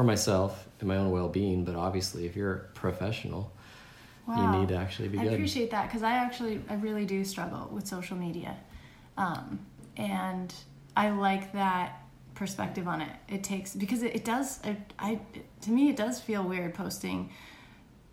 [0.00, 3.52] for myself and my own well-being but obviously if you're a professional
[4.26, 4.54] wow.
[4.54, 5.32] you need to actually be I good.
[5.32, 8.56] I appreciate that because I actually I really do struggle with social media,
[9.18, 9.60] um,
[9.98, 10.54] and
[10.96, 12.02] I like that
[12.34, 13.14] perspective on it.
[13.28, 14.58] It takes because it, it does.
[14.64, 15.20] I, I
[15.62, 17.28] to me it does feel weird posting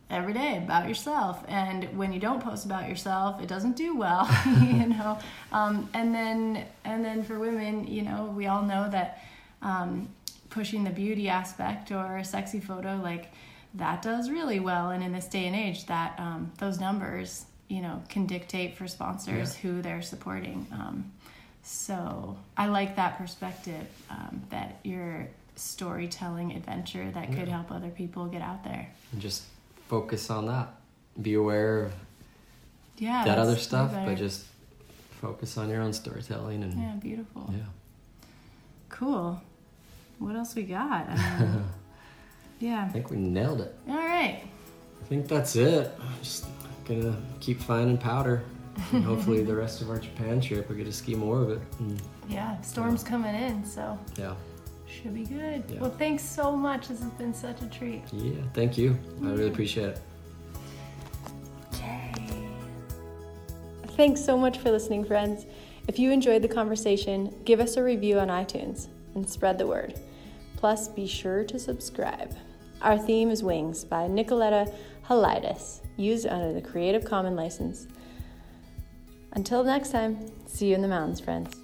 [0.09, 4.25] every day about yourself and when you don't post about yourself it doesn't do well
[4.45, 5.19] you know
[5.51, 9.21] um, and then and then for women you know we all know that
[9.61, 10.07] um,
[10.57, 13.31] pushing the beauty aspect or a sexy photo like
[13.75, 14.89] that does really well.
[14.89, 18.87] And in this day and age that um, those numbers you know can dictate for
[18.87, 19.61] sponsors yeah.
[19.61, 20.65] who they're supporting.
[20.71, 21.11] Um,
[21.61, 25.27] so i like that perspective um, that your
[25.57, 27.57] storytelling adventure that could yeah.
[27.57, 28.89] help other people get out there.
[29.11, 29.43] And just
[29.87, 30.69] focus on that.
[31.21, 31.93] Be aware of
[32.97, 34.43] yeah that other stuff but just
[35.21, 37.53] focus on your own storytelling and yeah beautiful.
[37.55, 37.69] Yeah.
[38.89, 39.39] Cool
[40.19, 41.07] what else we got?
[41.39, 41.65] Um,
[42.59, 42.85] yeah.
[42.85, 43.75] I think we nailed it.
[43.87, 44.41] All right.
[44.99, 45.91] I think that's it.
[46.23, 46.47] Just
[46.85, 48.43] gonna keep finding powder.
[48.91, 51.59] And hopefully, the rest of our Japan trip, we get to ski more of it.
[51.79, 53.09] And, yeah, storm's yeah.
[53.09, 53.97] coming in, so.
[54.17, 54.33] Yeah.
[54.87, 55.63] Should be good.
[55.69, 55.79] Yeah.
[55.79, 56.87] Well, thanks so much.
[56.87, 58.03] This has been such a treat.
[58.13, 58.97] Yeah, thank you.
[59.23, 60.01] I really appreciate it.
[61.73, 62.13] Okay.
[63.89, 65.45] Thanks so much for listening, friends.
[65.87, 69.99] If you enjoyed the conversation, give us a review on iTunes and spread the word.
[70.57, 72.35] Plus, be sure to subscribe.
[72.81, 74.65] Our theme is Wings by Nicolai
[75.05, 77.87] Heidlas, used under the Creative Commons license.
[79.33, 81.55] Until next time, see you in the mountains, friends.